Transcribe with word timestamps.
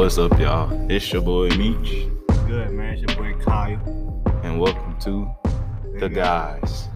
What's 0.00 0.16
up, 0.16 0.40
y'all? 0.40 0.90
It's 0.90 1.12
your 1.12 1.20
boy 1.20 1.50
Meech, 1.50 2.08
Good 2.46 2.70
man, 2.70 2.94
it's 2.94 3.02
your 3.02 3.14
boy 3.22 3.38
Kyle. 3.44 4.22
and 4.42 4.58
welcome 4.58 4.98
to 5.00 5.30
the 5.98 6.08
guys. 6.08 6.88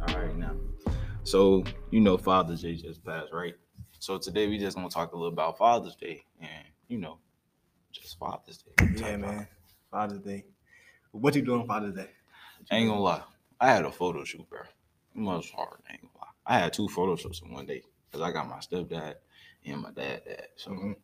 All 0.00 0.16
right, 0.18 0.36
now, 0.36 0.50
so 1.22 1.62
you 1.92 2.00
know 2.00 2.18
Father's 2.18 2.62
Day 2.62 2.74
just 2.74 3.04
passed, 3.04 3.32
right? 3.32 3.54
So 4.00 4.18
today 4.18 4.48
we 4.48 4.58
just 4.58 4.76
gonna 4.76 4.88
talk 4.88 5.12
a 5.12 5.16
little 5.16 5.32
about 5.32 5.56
Father's 5.56 5.94
Day, 5.94 6.24
and 6.40 6.64
you 6.88 6.98
know, 6.98 7.18
just 7.92 8.18
Father's 8.18 8.58
Day. 8.58 8.88
Yeah, 8.96 9.18
man. 9.18 9.46
Father's 9.92 10.18
Day. 10.18 10.46
What 11.12 11.36
you 11.36 11.42
doing 11.42 11.64
Father's 11.64 11.94
Day? 11.94 12.10
I 12.72 12.76
ain't 12.78 12.88
gonna 12.88 13.00
lie, 13.00 13.22
I 13.60 13.68
had 13.70 13.84
a 13.84 13.92
photo 13.92 14.24
shoot, 14.24 14.50
bro. 14.50 14.62
It 15.14 15.20
was 15.20 15.48
hard. 15.50 15.78
I 15.88 15.92
ain't 15.92 16.02
gonna 16.02 16.12
lie. 16.18 16.54
I 16.56 16.58
had 16.58 16.72
two 16.72 16.88
photo 16.88 17.14
shoots 17.14 17.40
in 17.40 17.52
one 17.52 17.66
day 17.66 17.82
because 18.10 18.20
I 18.20 18.32
got 18.32 18.48
my 18.48 18.56
stepdad 18.56 19.14
and 19.64 19.80
my 19.80 19.92
dad. 19.92 20.22
Dad. 20.26 20.48
So 20.56 20.72
Mhm. 20.72 20.96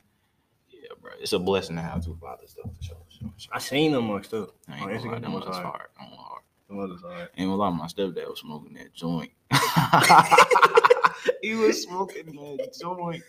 Bro, 1.02 1.10
it's 1.20 1.32
a 1.32 1.38
blessing 1.38 1.76
to 1.76 1.82
have 1.82 2.04
two 2.04 2.16
fathers, 2.20 2.54
though, 2.56 2.70
for 2.70 2.82
sure. 2.82 2.96
for 3.10 3.30
sure. 3.38 3.50
I 3.52 3.58
seen 3.58 3.92
them 3.92 4.06
much 4.06 4.28
too. 4.30 4.52
I 4.68 4.74
ain't 4.74 4.82
On 4.82 4.88
gonna 4.98 5.10
lie, 5.12 5.18
them 5.18 5.32
was 5.32 5.44
hard. 5.44 5.64
hard. 5.66 5.88
Them 5.98 6.10
was 6.10 6.18
hard. 6.18 6.42
Them 6.68 6.76
was 6.78 7.00
hard. 7.02 7.28
Ain't 7.36 7.48
gonna 7.48 7.56
lie, 7.56 7.70
my 7.70 7.86
stepdad 7.86 8.28
was 8.28 8.40
smoking 8.40 8.74
that 8.74 8.94
joint. 8.94 9.30
he 11.42 11.54
was 11.54 11.82
smoking 11.82 12.26
that 12.26 12.74
joint. 12.80 13.22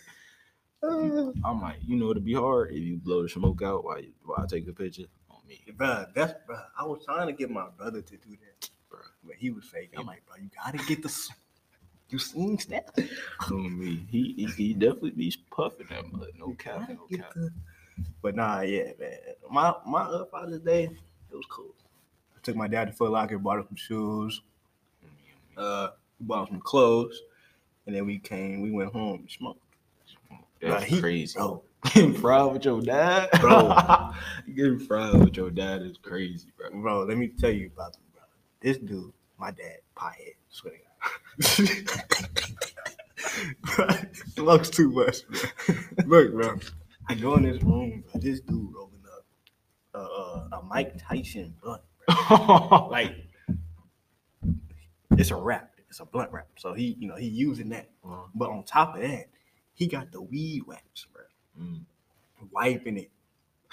I'm 1.46 1.62
like, 1.62 1.78
you 1.86 1.96
know, 1.96 2.12
it'd 2.12 2.26
be 2.26 2.34
hard 2.34 2.72
if 2.72 2.78
you 2.84 2.98
blow 2.98 3.24
the 3.24 3.30
smoke 3.30 3.62
out 3.62 3.84
while 3.86 4.02
you 4.02 4.12
while 4.26 4.40
I 4.42 4.46
take 4.46 4.68
a 4.68 4.74
picture 4.74 5.04
on 5.30 5.38
me, 5.48 5.62
Bruh, 5.76 6.14
that's 6.14 6.34
bruh. 6.50 6.64
I 6.78 6.84
was 6.86 7.04
trying 7.06 7.28
to 7.28 7.34
get 7.34 7.50
my 7.50 7.68
brother 7.78 8.02
to 8.02 8.18
do 8.18 8.30
that, 8.32 8.70
bro. 8.90 9.00
but 9.24 9.36
he 9.38 9.50
was 9.50 9.64
fake. 9.66 9.94
I'm 9.98 10.06
like, 10.06 10.26
bro, 10.26 10.36
you 10.42 10.50
gotta 10.64 10.78
get 10.86 11.02
the. 11.02 11.10
You 12.14 12.20
seen 12.20 12.60
that? 12.70 12.94
On 13.52 13.80
me, 13.80 14.06
he, 14.12 14.34
he 14.38 14.46
he 14.46 14.74
definitely 14.76 15.10
be 15.12 15.34
puffing 15.50 15.88
that 15.90 16.12
mud. 16.14 16.28
No 16.38 16.54
cap, 16.54 16.88
no 16.88 17.18
cap. 17.18 17.34
the- 17.34 17.50
But 18.22 18.36
nah, 18.36 18.62
yeah, 18.62 18.92
man. 19.00 19.18
My 19.50 19.74
my 19.88 20.02
uh, 20.04 20.26
Father's 20.26 20.60
Day, 20.62 20.84
it 20.84 21.36
was 21.36 21.46
cool. 21.50 21.74
I 22.38 22.40
took 22.44 22.56
my 22.56 22.68
dad 22.68 22.86
to 22.86 22.94
Foot 22.94 23.10
Locker, 23.10 23.40
bought 23.40 23.58
him 23.58 23.66
some 23.70 23.76
shoes, 23.78 24.42
uh, 25.58 25.88
bought 26.20 26.50
him 26.50 26.56
some 26.58 26.62
clothes, 26.62 27.20
and 27.88 27.96
then 27.96 28.06
we 28.06 28.20
came. 28.20 28.62
We 28.62 28.70
went 28.70 28.94
home 28.94 29.22
and 29.22 29.32
smoked. 29.32 29.60
That's 30.62 30.82
Nah, 30.82 30.96
he- 30.96 31.02
crazy. 31.02 31.34
Bro, 31.40 31.64
Getting 31.96 32.14
fried 32.14 32.54
with 32.54 32.64
your 32.66 32.80
dad, 32.82 33.30
Bro. 33.42 33.76
Getting 34.56 34.80
fried 34.80 35.16
with 35.16 35.36
your 35.36 35.50
dad 35.50 35.82
is 35.82 35.98
crazy, 36.02 36.50
bro. 36.58 36.70
bro, 36.80 37.04
let 37.06 37.18
me 37.18 37.30
tell 37.30 37.50
you 37.52 37.72
about 37.76 37.96
him, 37.96 38.04
bro. 38.14 38.22
This 38.62 38.78
dude, 38.78 39.12
my 39.40 39.50
dad, 39.50 39.80
piehead, 39.98 40.36
swear 40.50 40.76
God. 43.78 44.10
Too 44.72 44.92
much. 44.92 45.18
Bro. 46.06 46.06
Look, 46.06 46.34
bro. 46.34 46.60
I 47.10 47.16
go 47.16 47.36
in 47.36 47.44
this 47.44 47.62
room, 47.64 48.04
bro. 48.12 48.22
This 48.22 48.40
dude 48.42 48.74
rolling 48.74 49.02
up 49.12 49.26
uh, 49.96 50.00
uh, 50.00 50.60
a 50.60 50.64
Mike 50.64 50.96
Tyson 50.98 51.54
blunt. 51.62 51.82
Like, 52.92 53.16
it's 55.18 55.32
a 55.32 55.36
wrap. 55.36 55.72
It's 55.90 56.00
a 56.00 56.06
blunt 56.06 56.32
wrap. 56.32 56.48
So 56.58 56.74
he, 56.74 56.96
you 57.00 57.08
know, 57.08 57.16
he 57.16 57.28
using 57.28 57.70
that. 57.70 57.90
Uh, 58.08 58.24
But 58.36 58.50
on 58.50 58.64
top 58.64 58.96
of 58.96 59.02
that, 59.02 59.26
he 59.74 59.88
got 59.88 60.12
the 60.12 60.22
weed 60.22 60.64
wax, 60.68 61.06
bro. 61.12 61.24
mm, 61.60 61.82
Wiping 62.52 62.98
it 62.98 63.12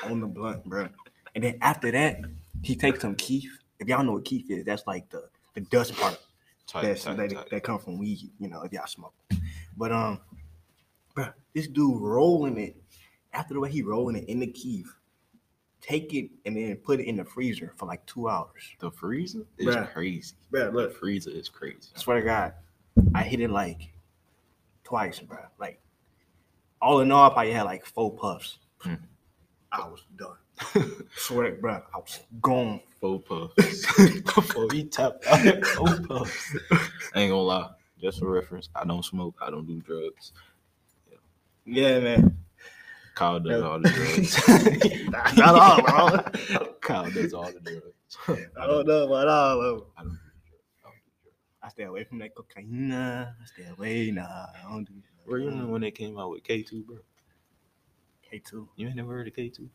on 0.05 0.21
the 0.21 0.27
blunt, 0.27 0.65
bro. 0.65 0.89
And 1.35 1.45
then 1.45 1.59
after 1.61 1.91
that, 1.91 2.21
he 2.63 2.77
takes 2.77 3.01
some 3.01 3.15
kief. 3.15 3.59
If 3.79 3.89
y'all 3.89 4.05
know 4.05 4.13
what 4.13 4.25
kief 4.25 4.51
is, 4.51 4.65
that's 4.65 4.87
like 4.87 5.09
the, 5.11 5.29
the 5.55 5.61
dust 5.63 5.95
part 5.97 6.19
tight, 6.71 6.83
that's, 6.83 7.05
tight, 7.05 7.17
that, 7.17 7.51
tight. 7.51 7.63
come 7.63 7.79
from 7.79 7.99
weed, 7.99 8.31
you 8.39 8.49
know, 8.49 8.63
if 8.63 8.73
y'all 8.73 8.87
smoke. 8.87 9.15
But 9.77 9.93
um, 9.93 10.21
bro, 11.15 11.27
this 11.55 11.67
dude 11.67 12.01
rolling 12.01 12.59
it 12.59 12.77
after 13.33 13.55
the 13.55 13.61
way 13.61 13.71
he 13.71 13.83
rolling 13.83 14.17
it 14.17 14.29
in 14.29 14.41
the 14.41 14.47
keef, 14.47 14.95
take 15.81 16.13
it 16.15 16.31
and 16.45 16.57
then 16.57 16.77
put 16.77 17.01
it 17.01 17.07
in 17.07 17.17
the 17.17 17.25
freezer 17.25 17.73
for 17.77 17.87
like 17.87 18.05
two 18.07 18.29
hours. 18.29 18.63
The 18.79 18.91
freezer 18.91 19.47
is 19.59 19.75
Bruh. 19.75 19.93
crazy. 19.93 20.35
Bro, 20.51 20.73
The 20.73 20.91
freezer 20.91 21.31
is 21.31 21.49
crazy. 21.49 21.91
I 21.97 21.99
swear 21.99 22.21
to 22.21 22.25
God, 22.25 22.55
I 23.15 23.23
hit 23.23 23.41
it 23.41 23.51
like 23.51 23.93
twice, 24.85 25.21
bro. 25.21 25.39
Like 25.59 25.81
all 26.83 27.01
in 27.01 27.11
all, 27.13 27.31
I 27.31 27.33
probably 27.33 27.53
had 27.53 27.63
like 27.63 27.85
four 27.85 28.13
puffs. 28.13 28.59
Hmm. 28.79 28.95
I 29.73 29.87
was 29.89 30.05
done. 30.17 30.37
Swear, 31.17 31.51
to 31.51 31.57
bro, 31.61 31.83
I 31.95 31.99
was 31.99 32.21
gone. 32.41 32.81
Four 33.01 33.21
puffs. 33.21 33.87
Before 34.35 34.69
he 34.73 34.85
tapped 34.85 35.27
out 35.27 35.47
at 35.47 35.65
four 35.65 36.01
puffs. 36.01 36.57
I 37.15 37.21
ain't 37.21 37.31
gonna 37.31 37.37
lie. 37.37 37.71
Just 38.01 38.19
for 38.19 38.31
reference, 38.31 38.69
I 38.75 38.85
don't 38.85 39.05
smoke. 39.05 39.37
I 39.41 39.51
don't 39.51 39.67
do 39.67 39.81
drugs. 39.81 40.33
Yeah, 41.65 42.01
man. 42.01 42.37
Kyle 43.15 43.41
does 43.41 43.63
all 43.63 43.81
the 43.81 43.89
drugs. 43.89 45.09
Not 45.37 45.55
all, 45.55 45.83
bro. 45.83 46.73
Kyle 46.81 47.11
does 47.11 47.35
all 47.35 47.51
the 47.51 47.61
drugs. 47.61 48.51
I 48.59 48.67
don't 48.67 48.87
know 48.87 49.07
about 49.07 49.29
all 49.29 49.61
of 49.61 49.79
them. 49.79 49.87
I 49.97 50.03
don't 50.03 50.13
do 50.13 50.19
drugs. 50.49 50.65
I 50.83 50.89
don't 50.89 50.95
do 50.95 51.11
drugs. 51.23 51.37
I 51.63 51.69
stay 51.69 51.83
away 51.85 52.05
from 52.05 52.19
that 52.19 52.35
cocaine. 52.35 52.93
I 52.93 53.29
stay 53.45 53.67
away. 53.67 54.11
Nah, 54.11 54.23
I 54.23 54.71
don't 54.71 54.85
do 54.85 54.95
Bro, 55.27 55.39
you 55.39 55.47
remember 55.47 55.73
when 55.73 55.83
they 55.83 55.91
came 55.91 56.19
out 56.19 56.31
with 56.31 56.43
K2, 56.43 56.85
bro? 56.85 56.97
K2. 58.33 58.67
You 58.77 58.89
ain't 58.89 58.97
never 58.97 59.13
heard 59.13 59.29
of 59.29 59.35
K2? 59.35 59.69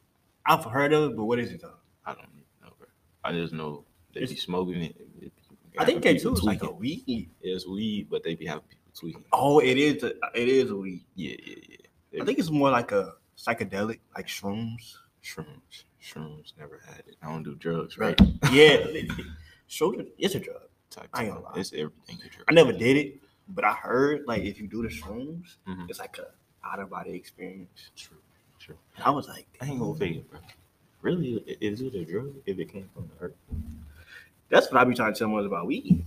I've 0.45 0.65
heard 0.65 0.93
of 0.93 1.11
it, 1.11 1.17
but 1.17 1.25
what 1.25 1.39
is 1.39 1.51
it 1.51 1.61
though? 1.61 1.73
I 2.05 2.13
don't 2.13 2.27
know, 2.61 2.69
bro. 2.77 2.87
I 3.23 3.31
just 3.31 3.53
know 3.53 3.85
they 4.13 4.21
be 4.21 4.35
smoking 4.35 4.81
it. 4.83 4.95
It- 5.21 5.31
I 5.77 5.83
think 5.83 6.03
having 6.05 6.21
K2 6.21 6.33
is 6.35 6.43
like 6.43 6.63
a 6.63 6.71
weed. 6.71 7.29
It's 7.41 7.67
weed, 7.67 8.07
but 8.09 8.23
they 8.23 8.33
be 8.35 8.45
having 8.45 8.63
people 8.69 8.91
tweaking. 8.97 9.25
Oh, 9.33 9.59
it 9.59 9.77
is. 9.77 10.03
A, 10.03 10.13
it 10.33 10.47
is 10.47 10.71
a 10.71 10.75
weed. 10.75 11.03
Yeah, 11.15 11.35
yeah, 11.45 11.55
yeah. 11.69 11.77
They 12.11 12.21
I 12.21 12.25
think 12.25 12.39
it's 12.39 12.49
more 12.49 12.71
like 12.71 12.93
a 12.93 13.15
psychedelic, 13.37 13.99
like 14.15 14.27
shrooms. 14.27 14.93
shrooms. 15.21 15.83
Shrooms 16.01 16.53
never 16.57 16.79
had 16.87 16.99
it. 17.07 17.15
I 17.21 17.27
don't 17.27 17.43
do 17.43 17.55
drugs, 17.55 17.97
Right. 17.97 18.17
right? 18.21 18.31
Yeah, 18.53 18.77
shrooms. 19.69 20.07
It's 20.17 20.35
a 20.35 20.39
drug. 20.39 20.61
Type 20.89 21.09
I 21.13 21.23
ain't 21.25 21.33
gonna 21.33 21.43
lie. 21.45 21.53
It's 21.57 21.73
everything. 21.73 22.19
a 22.25 22.29
drug. 22.29 22.45
I 22.47 22.53
never 22.53 22.71
did 22.71 22.95
it, 22.95 23.19
but 23.49 23.65
I 23.65 23.73
heard 23.73 24.23
like 24.27 24.43
if 24.43 24.61
you 24.61 24.67
do 24.67 24.81
the 24.81 24.87
shrooms, 24.87 25.57
Mhm. 25.67 25.89
it's 25.89 25.99
like 25.99 26.17
a 26.19 26.27
out 26.65 26.79
of 26.79 26.89
body 26.89 27.11
experience. 27.11 27.91
True. 27.97 28.17
True. 28.65 28.77
I 29.03 29.11
was 29.11 29.27
like, 29.27 29.45
I 29.61 29.67
ain't 29.67 29.79
gonna 29.79 29.93
fake 29.95 30.15
it, 30.17 30.29
bro. 30.31 30.39
Really, 31.01 31.35
is 31.61 31.81
it 31.81 31.93
a 31.93 32.03
drug 32.03 32.33
if 32.47 32.57
it 32.57 32.71
came 32.71 32.89
from 32.95 33.07
the 33.07 33.25
earth? 33.25 33.35
that's 34.49 34.71
what 34.71 34.81
I 34.81 34.83
be 34.83 34.95
trying 34.95 35.13
to 35.13 35.19
tell 35.19 35.27
them 35.27 35.37
about 35.37 35.67
weed. 35.67 36.03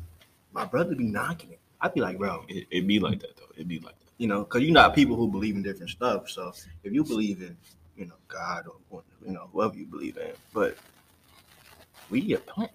My 0.53 0.65
brother 0.65 0.95
be 0.95 1.05
knocking 1.05 1.53
it. 1.53 1.61
I'd 1.81 1.95
be 1.95 2.01
like, 2.01 2.19
bro, 2.19 2.45
It, 2.49 2.67
it 2.71 2.87
be 2.87 2.99
like 2.99 3.21
that 3.21 3.37
though. 3.37 3.53
It'd 3.55 3.69
be 3.69 3.79
like 3.79 3.99
that. 4.01 4.11
you 4.17 4.27
know, 4.27 4.41
because 4.41 4.63
you 4.63 4.75
got 4.75 4.95
people 4.95 5.15
who 5.15 5.29
believe 5.29 5.55
in 5.55 5.63
different 5.63 5.91
stuff. 5.91 6.29
So 6.29 6.53
if 6.83 6.93
you 6.93 7.05
believe 7.05 7.43
in, 7.43 7.57
you 7.97 8.07
know, 8.07 8.15
God 8.27 8.67
or 8.91 9.03
you 9.25 9.33
know 9.33 9.49
whoever 9.53 9.77
you 9.77 9.87
believe 9.87 10.17
in, 10.17 10.33
but 10.53 10.77
we 12.11 12.35
a 12.35 12.39
plant 12.39 12.73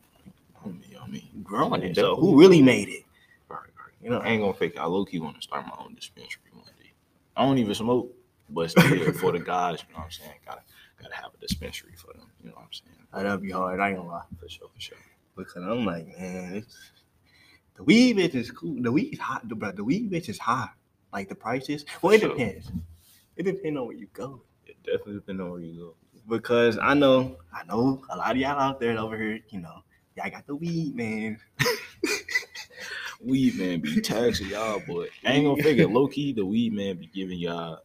I 0.63 0.69
mean, 0.69 0.81
I 1.01 1.07
mean, 1.07 1.27
growing 1.43 1.83
it. 1.83 1.95
So 1.95 2.15
who 2.15 2.39
really 2.39 2.61
made 2.61 2.87
it? 2.87 3.03
right, 3.49 3.59
right. 3.59 3.93
You 4.01 4.09
know, 4.09 4.19
I 4.19 4.29
ain't 4.29 4.41
gonna 4.41 4.53
fake 4.53 4.75
it. 4.75 4.79
I 4.79 4.85
low 4.85 5.03
key 5.05 5.19
want 5.19 5.35
to 5.35 5.41
start 5.41 5.65
my 5.65 5.75
own 5.79 5.93
dispensary 5.95 6.41
one 6.53 6.65
day. 6.79 6.91
I 7.35 7.45
don't 7.45 7.57
even 7.57 7.75
smoke, 7.75 8.13
but 8.53 8.71
still 8.71 9.11
for 9.13 9.31
the 9.31 9.39
guys, 9.39 9.83
you 9.87 9.93
know 9.93 9.99
what 9.99 10.05
I'm 10.05 10.11
saying? 10.11 10.31
Gotta 10.45 10.61
gotta 11.01 11.15
have 11.15 11.31
a 11.33 11.37
dispensary 11.37 11.93
for 11.97 12.13
them. 12.13 12.27
You 12.41 12.49
know 12.49 12.55
what 12.55 12.65
I'm 12.65 12.73
saying? 12.73 13.25
that'd 13.25 13.41
be 13.41 13.51
hard. 13.51 13.79
I 13.79 13.89
ain't 13.89 13.97
gonna 13.97 14.09
lie. 14.09 14.23
For 14.39 14.47
sure, 14.49 14.67
for 14.73 14.79
sure. 14.81 14.97
Because 15.35 15.63
I'm 15.63 15.85
like, 15.85 16.07
man, 16.17 16.55
it's, 16.55 16.77
the 17.75 17.83
weed 17.83 18.17
bitch 18.17 18.35
is 18.35 18.51
cool. 18.51 18.81
The 18.81 18.91
weed 18.91 19.13
is 19.13 19.19
hot, 19.19 19.47
bro. 19.47 19.71
The 19.71 19.83
weed 19.83 20.11
bitch 20.11 20.29
is 20.29 20.37
hot. 20.39 20.73
Like 21.11 21.29
the 21.29 21.35
prices. 21.35 21.85
Well, 22.01 22.13
it 22.13 22.21
Sure. 22.21 22.29
depends. 22.29 22.71
It 23.35 23.43
depends 23.43 23.77
on 23.79 23.87
where 23.87 23.95
you 23.95 24.07
go. 24.13 24.41
It 24.65 24.77
definitely 24.83 25.15
depends 25.15 25.41
on 25.41 25.51
where 25.51 25.59
you 25.59 25.79
go. 25.79 25.95
Because 26.27 26.77
I 26.81 26.93
know, 26.93 27.37
I 27.53 27.63
know 27.65 28.01
a 28.09 28.15
lot 28.17 28.31
of 28.31 28.37
y'all 28.37 28.59
out 28.59 28.79
there 28.79 28.97
over 28.97 29.17
here, 29.17 29.39
you 29.49 29.59
know, 29.59 29.83
y'all 30.15 30.29
got 30.29 30.45
the 30.47 30.55
weed, 30.55 30.95
man. 30.95 31.39
Weed 33.21 33.55
man 33.57 33.79
be 33.79 34.01
taxing 34.01 34.47
y'all, 34.49 34.81
but 34.85 35.07
I 35.25 35.31
ain't 35.33 35.45
gonna 35.45 35.63
figure 35.63 35.87
low 35.87 36.07
key 36.07 36.33
the 36.33 36.45
weed 36.45 36.73
man 36.73 36.97
be 36.97 37.07
giving 37.07 37.39
y'all 37.39 37.79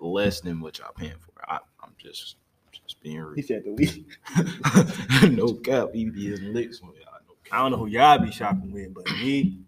less 0.00 0.40
than 0.40 0.60
what 0.60 0.78
y'all 0.78 0.92
paying 0.96 1.14
for. 1.20 1.32
I, 1.48 1.58
I'm 1.82 1.94
just 1.98 2.36
just 2.90 3.02
being 3.02 3.20
real. 3.20 3.34
He 3.34 3.42
said 3.42 3.64
the 3.64 3.72
weed. 3.72 4.06
no 5.36 5.54
cap, 5.54 5.88
he 5.92 6.08
be 6.10 6.30
getting 6.30 6.52
licks 6.54 6.80
on 6.82 6.88
y'all. 6.88 7.20
No 7.26 7.34
I 7.52 7.58
don't 7.58 7.72
know 7.72 7.78
who 7.78 7.86
y'all 7.86 8.18
be 8.18 8.30
shopping 8.30 8.72
with, 8.72 8.94
but 8.94 9.04
me, 9.12 9.58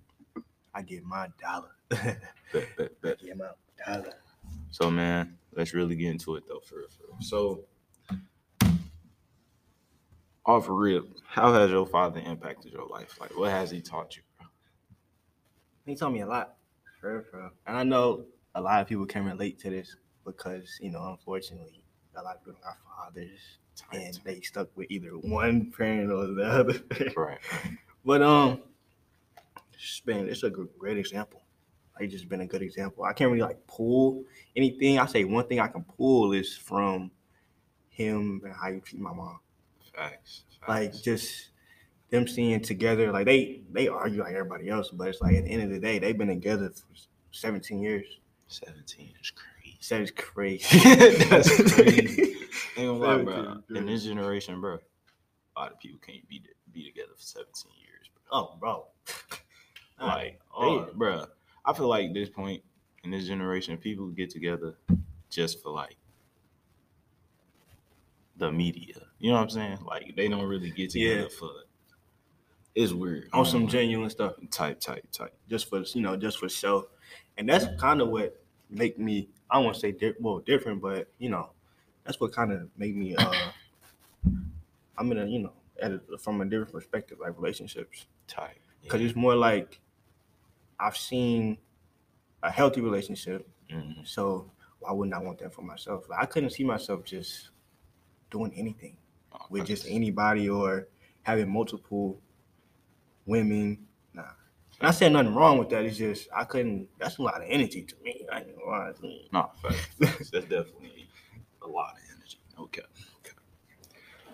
I 0.75 0.83
get 0.83 1.05
my 1.05 1.29
dollar. 1.41 1.71
cap. 1.91 2.19
Bet, 2.53 2.77
bet, 2.77 3.01
bet. 3.01 3.19
get 3.19 3.37
my 3.39 3.47
dollar. 3.87 4.13
So 4.71 4.91
man, 4.91 5.39
let's 5.55 5.73
really 5.73 5.97
get 5.97 6.11
into 6.11 6.37
it 6.37 6.45
though, 6.47 6.61
for 6.61 6.77
real, 6.77 6.89
for 6.89 7.05
real. 7.09 7.17
So, 7.21 7.65
off 10.45 10.67
for 10.67 10.75
real, 10.75 11.05
how 11.27 11.53
has 11.55 11.71
your 11.71 11.87
father 11.87 12.21
impacted 12.21 12.73
your 12.73 12.87
life? 12.87 13.19
Like, 13.21 13.39
what 13.39 13.51
has 13.51 13.71
he 13.71 13.81
taught 13.81 14.17
you? 14.17 14.23
Bro? 14.39 14.49
He 15.87 15.95
taught 15.95 16.13
me 16.13 16.21
a 16.21 16.27
lot. 16.27 16.57
For 17.01 17.15
real, 17.15 17.23
for 17.31 17.39
real. 17.39 17.51
And 17.67 17.77
I 17.77 17.85
know 17.85 18.27
a 18.55 18.61
lot 18.61 18.83
of 18.83 18.87
people 18.87 19.07
can 19.07 19.25
relate 19.25 19.59
to 19.61 19.71
this 19.71 19.97
because, 20.25 20.79
you 20.81 20.91
know, 20.91 21.11
unfortunately, 21.11 21.83
a 22.17 22.23
lot 22.23 22.37
of 22.37 22.45
people 22.45 22.61
are 22.65 22.77
fathers 22.97 23.59
and 23.93 24.21
they 24.25 24.41
stuck 24.41 24.69
with 24.77 24.91
either 24.91 25.11
one 25.11 25.71
parent 25.71 26.11
or 26.11 26.27
the 26.29 26.45
other. 26.45 26.81
Right. 27.17 27.39
but 28.05 28.23
um, 28.23 28.63
it's 29.73 30.01
been 30.01 30.29
it's 30.29 30.43
a 30.43 30.51
great 30.51 30.99
example. 30.99 31.43
He's 32.01 32.13
just 32.13 32.29
been 32.29 32.41
a 32.41 32.47
good 32.47 32.63
example. 32.63 33.05
I 33.05 33.13
can't 33.13 33.31
really 33.31 33.43
like 33.43 33.67
pull 33.67 34.25
anything. 34.57 34.99
I 34.99 35.07
say 35.07 35.25
one 35.25 35.47
thing 35.47 35.61
I 35.61 35.69
can 35.69 35.85
pull 35.85 36.33
is 36.33 36.57
from 36.57 37.11
him 37.91 38.41
and 38.45 38.55
how 38.55 38.69
you 38.69 38.81
treat 38.81 39.01
my 39.01 39.13
mom. 39.13 39.39
Facts. 39.95 40.45
Like 40.67 40.95
just 41.03 41.51
them 42.11 42.27
seeing 42.27 42.61
together. 42.61 43.13
Like 43.13 43.27
they 43.27 43.63
they 43.71 43.89
argue 43.89 44.21
like 44.21 44.35
everybody 44.35 44.69
else, 44.69 44.91
but 44.91 45.09
it's 45.09 45.21
like 45.21 45.35
at 45.35 45.45
the 45.45 45.51
end 45.51 45.63
of 45.63 45.71
the 45.71 45.79
day, 45.79 45.99
they've 45.99 46.17
been 46.17 46.29
together 46.29 46.71
for 46.71 46.87
17 47.33 47.81
years. 47.81 48.07
17 48.49 49.15
is 49.21 49.31
crazy. 49.31 49.52
That 49.89 50.01
is 50.03 50.11
crazy. 50.13 50.79
That's 51.29 51.73
crazy. 51.75 52.37
Ain't 52.77 52.89
gonna 52.89 52.93
lie, 52.99 53.23
bro. 53.23 53.35
17 53.69 53.77
In 53.77 53.87
this 53.87 54.05
generation, 54.05 54.61
bro, 54.61 54.79
a 55.57 55.61
lot 55.61 55.73
of 55.73 55.79
people 55.81 55.99
can't 56.07 56.27
be 56.29 56.43
be 56.73 56.85
together 56.87 57.13
for 57.17 57.23
17 57.23 57.73
years, 57.81 58.09
bro. 58.15 58.23
Oh, 58.39 58.57
bro. 58.59 58.87
Like, 60.01 60.41
oh, 60.57 60.87
they, 60.87 60.93
bro, 60.95 61.27
I 61.65 61.73
feel 61.75 61.89
like 61.89 62.13
this 62.15 62.29
point 62.29 62.63
in 63.05 63.11
this 63.11 63.27
generation, 63.27 63.77
people 63.77 64.09
get 64.09 64.31
together 64.31 64.75
just 65.31 65.63
for 65.63 65.71
like 65.71 65.97
the 68.37 68.51
media. 68.51 68.95
You 69.19 69.31
know 69.31 69.37
what 69.37 69.43
I'm 69.45 69.51
saying? 69.51 69.79
Like, 69.85 70.15
they 70.17 70.29
don't 70.29 70.47
really 70.47 70.71
get 70.71 70.91
together 70.91 71.23
Yeah. 71.23 71.29
for. 71.39 71.51
It's 72.75 72.93
weird. 72.93 73.29
on 73.35 73.45
some 73.45 73.69
genuine 73.69 74.09
stuff. 74.09 74.33
type, 74.51 74.81
type, 74.81 75.05
type. 75.13 75.35
just 75.51 75.69
for 75.69 75.81
you 75.95 76.01
know 76.01 76.17
just 76.17 76.39
for 76.39 76.49
show 76.49 76.89
and 77.37 77.47
that's 77.47 77.67
kind 77.79 78.01
of 78.01 78.09
what 78.09 78.43
make 78.71 78.99
me 78.99 79.29
i 79.53 79.63
to 79.73 79.79
say 79.79 79.93
di- 79.93 80.15
well 80.19 80.39
different 80.41 80.81
but 80.83 81.09
you 81.19 81.29
know 81.29 81.51
that's 82.05 82.19
what 82.21 82.33
kind 82.33 82.51
of 82.53 82.69
made 82.77 82.97
me 82.97 83.15
uh 83.17 83.51
i'm 84.99 85.11
in 85.13 85.19
a 85.19 85.27
you 85.27 85.39
know 85.39 85.53
at 85.81 85.93
a, 85.93 86.01
from 86.19 86.41
a 86.41 86.45
different 86.45 86.73
perspective 86.73 87.19
like 87.21 87.35
relationships 87.39 88.07
Type. 88.27 88.57
because 88.83 89.01
it's 89.01 89.15
more 89.17 89.35
like 89.37 89.81
i've 90.81 90.97
seen 90.97 91.59
a 92.43 92.51
healthy 92.51 92.81
relationship 92.81 93.49
Mhm. 93.71 94.07
so 94.07 94.51
why 94.81 94.93
wouldn't 94.93 95.15
i 95.15 95.19
want 95.19 95.39
that 95.39 95.55
for 95.55 95.63
myself 95.63 96.09
like, 96.09 96.21
i 96.23 96.27
couldn't 96.27 96.51
see 96.51 96.65
myself 96.65 97.05
just 97.05 97.51
doing 98.31 98.53
anything 98.57 98.97
Oh, 99.35 99.47
with 99.49 99.67
just 99.67 99.87
anybody 99.89 100.49
or 100.51 100.89
having 101.23 101.49
multiple 101.51 102.21
women. 103.25 103.87
And 104.83 104.89
I 104.89 104.91
said 104.91 105.13
nothing 105.13 105.33
wrong 105.33 105.59
with 105.59 105.69
that. 105.71 105.85
It's 105.85 105.97
just 105.97 106.29
I 106.35 106.43
couldn't. 106.43 106.89
That's 106.99 107.19
a 107.19 107.23
lot 107.23 107.37
of 107.37 107.47
energy 107.49 107.83
to 107.83 107.95
me. 108.03 108.27
I 108.33 108.41
ain't 108.41 108.59
gonna 108.59 108.69
lie 108.69 108.91
to 108.93 109.03
me. 109.03 109.29
No, 109.33 109.49
facts. 109.63 109.89
That's 110.01 110.31
definitely 110.31 111.09
a 111.63 111.69
lot 111.69 111.93
of 111.93 111.99
energy. 112.17 112.39
Okay. 112.59 112.83
okay. 113.21 113.37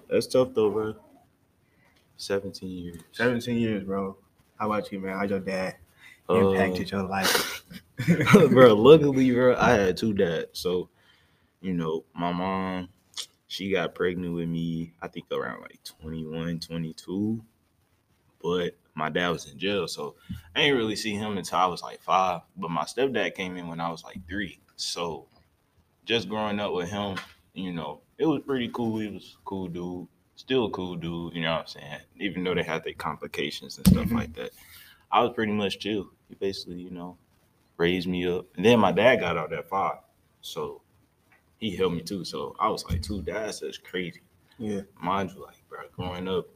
That's 0.09 0.27
tough 0.27 0.55
though, 0.55 0.71
bro. 0.71 0.95
17 2.17 2.67
years. 2.71 3.00
Seventeen 3.12 3.59
years, 3.59 3.85
bro. 3.85 4.17
How 4.59 4.73
about 4.73 4.91
you, 4.91 5.00
man? 5.00 5.19
How 5.19 5.25
your 5.25 5.39
dad 5.41 5.77
Uh, 6.31 6.49
impacted 6.53 6.91
your 6.91 7.03
life? 7.03 7.62
bro, 8.49 8.75
luckily, 8.75 9.31
bro, 9.31 9.55
I 9.55 9.73
had 9.73 9.99
two 9.99 10.15
dads. 10.15 10.59
So, 10.59 10.89
you 11.61 11.75
know, 11.75 12.05
my 12.15 12.33
mom, 12.33 12.89
she 13.49 13.71
got 13.71 13.95
pregnant 13.95 14.35
with 14.35 14.49
me, 14.49 14.95
I 15.03 15.09
think 15.09 15.27
around 15.31 15.61
like 15.61 15.79
21, 15.85 16.59
22. 16.61 17.45
But 18.43 18.77
my 18.99 19.09
dad 19.09 19.31
was 19.31 19.50
in 19.50 19.59
jail. 19.59 19.87
So 19.89 20.17
I 20.55 20.62
ain't 20.62 20.77
really 20.77 20.97
see 20.97 21.15
him 21.15 21.39
until 21.39 21.59
I 21.59 21.67
was 21.67 21.83
like 21.83 22.00
five. 22.03 22.43
But 22.56 22.71
my 22.71 22.83
stepdad 22.85 23.35
came 23.35 23.56
in 23.56 23.69
when 23.69 23.81
I 23.81 23.91
was 23.91 24.05
like 24.05 24.19
three. 24.29 24.59
So 24.77 25.29
just 26.05 26.29
growing 26.29 26.61
up 26.61 26.73
with 26.73 26.91
him, 26.91 27.17
you 27.55 27.73
know, 27.73 28.00
it 28.19 28.27
was 28.27 28.43
pretty 28.45 28.69
cool. 28.69 28.99
He 28.99 29.09
was 29.09 29.37
a 29.41 29.45
cool 29.45 29.69
dude. 29.69 30.09
Still 30.37 30.67
a 30.67 30.71
cool 30.71 30.97
dude, 30.97 31.35
you 31.35 31.43
know 31.43 31.53
what 31.53 31.61
I'm 31.62 31.67
saying? 31.67 32.00
Even 32.21 32.45
though 32.45 32.55
they 32.55 32.62
had 32.62 32.85
their 32.85 32.93
complications 32.95 33.77
and 33.79 33.87
stuff 33.87 34.06
Mhm. 34.06 34.12
like 34.17 34.33
that. 34.35 34.50
I 35.11 35.23
was 35.23 35.33
pretty 35.35 35.53
much 35.53 35.79
chill. 35.81 36.11
He 36.29 36.35
basically, 36.37 36.81
you 36.81 36.91
know, 36.91 37.17
raised 37.77 38.06
me 38.09 38.27
up. 38.29 38.47
And 38.56 38.65
then 38.65 38.79
my 38.81 38.93
dad 38.93 39.17
got 39.21 39.37
out 39.37 39.50
that 39.50 39.69
five. 39.69 39.99
So 40.41 40.83
he 41.59 41.75
helped 41.77 41.97
me 41.97 42.03
too. 42.03 42.25
So 42.25 42.55
I 42.61 42.69
was 42.69 42.85
like, 42.85 43.03
two 43.03 43.23
dads, 43.23 43.61
that's 43.61 43.79
crazy. 43.79 44.21
yeah. 44.59 44.83
Mind 45.00 45.31
you, 45.35 45.43
like, 45.43 45.56
bro, 45.69 45.81
growing 45.97 46.29
up, 46.29 46.47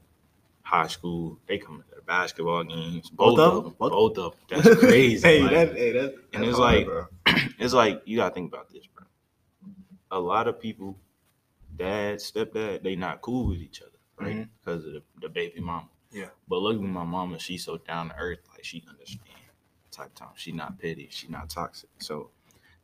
high 0.63 0.87
school, 0.87 1.39
they 1.47 1.59
come 1.59 1.83
to 1.91 1.97
the 1.97 2.03
basketball 2.03 2.65
games. 2.65 3.11
Both 3.11 3.37
Both, 3.37 3.39
of 3.39 3.65
them? 3.65 3.75
Both- 3.79 4.19
of 4.19 4.33
them. 4.49 4.63
That's 4.63 4.79
crazy. 4.81 5.27
hey, 5.27 5.43
like, 5.43 5.51
that, 5.51 5.77
hey, 5.77 5.93
that's, 5.93 6.15
and 6.33 6.43
that's 6.45 6.49
it's 6.51 6.59
hard, 6.59 6.77
like- 6.77 6.87
bro. 6.87 7.07
it's 7.59 7.75
like 7.75 8.03
you 8.05 8.17
gotta 8.19 8.35
think 8.35 8.53
about 8.53 8.71
this, 8.71 8.87
bro. 8.87 9.05
A 10.11 10.19
lot 10.21 10.47
of 10.49 10.61
people, 10.61 10.97
dad, 11.77 12.19
stepdad, 12.19 12.83
they 12.83 12.97
not 12.97 13.21
cool 13.23 13.49
with 13.49 13.59
each 13.59 13.81
other, 13.83 13.91
right? 14.19 14.37
Mhm. 14.37 14.49
Because 14.61 14.85
of 14.87 14.93
the, 14.93 15.03
the 15.21 15.29
baby 15.29 15.61
mama. 15.61 15.89
Yeah. 16.13 16.27
But 16.49 16.59
luckily, 16.61 16.87
my 16.87 17.05
mama, 17.05 17.39
she's 17.39 17.65
so 17.65 17.79
down 17.79 18.11
to 18.11 18.17
earth, 18.17 18.41
like 18.53 18.65
she 18.65 18.85
understand 18.89 19.21
type 19.91 20.15
time. 20.15 20.29
She 20.37 20.53
not 20.53 20.79
petty. 20.79 21.09
She 21.11 21.29
not 21.29 21.49
toxic. 21.51 21.89
So 21.99 22.31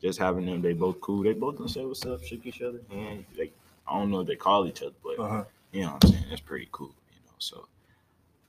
just 0.01 0.19
having 0.19 0.47
them, 0.47 0.63
they 0.63 0.73
both 0.73 1.01
cool. 1.01 1.23
They 1.23 1.33
both 1.35 1.57
gonna 1.57 1.69
say 1.69 1.85
what's 1.85 2.05
up, 2.07 2.23
shook 2.25 2.45
each 2.47 2.63
other, 2.63 2.81
and 2.91 3.25
they, 3.37 3.51
I 3.87 3.99
don't 3.99 4.11
know 4.11 4.21
if 4.21 4.27
they 4.27 4.37
call 4.37 4.67
each 4.67 4.83
other, 4.83 4.95
but 5.03 5.19
Uh-huh. 5.19 5.45
you 5.73 5.83
know 5.83 5.93
what 5.93 6.05
I'm 6.05 6.11
saying? 6.11 6.25
It's 6.31 6.41
pretty 6.41 6.69
cool. 6.73 6.95
So 7.39 7.69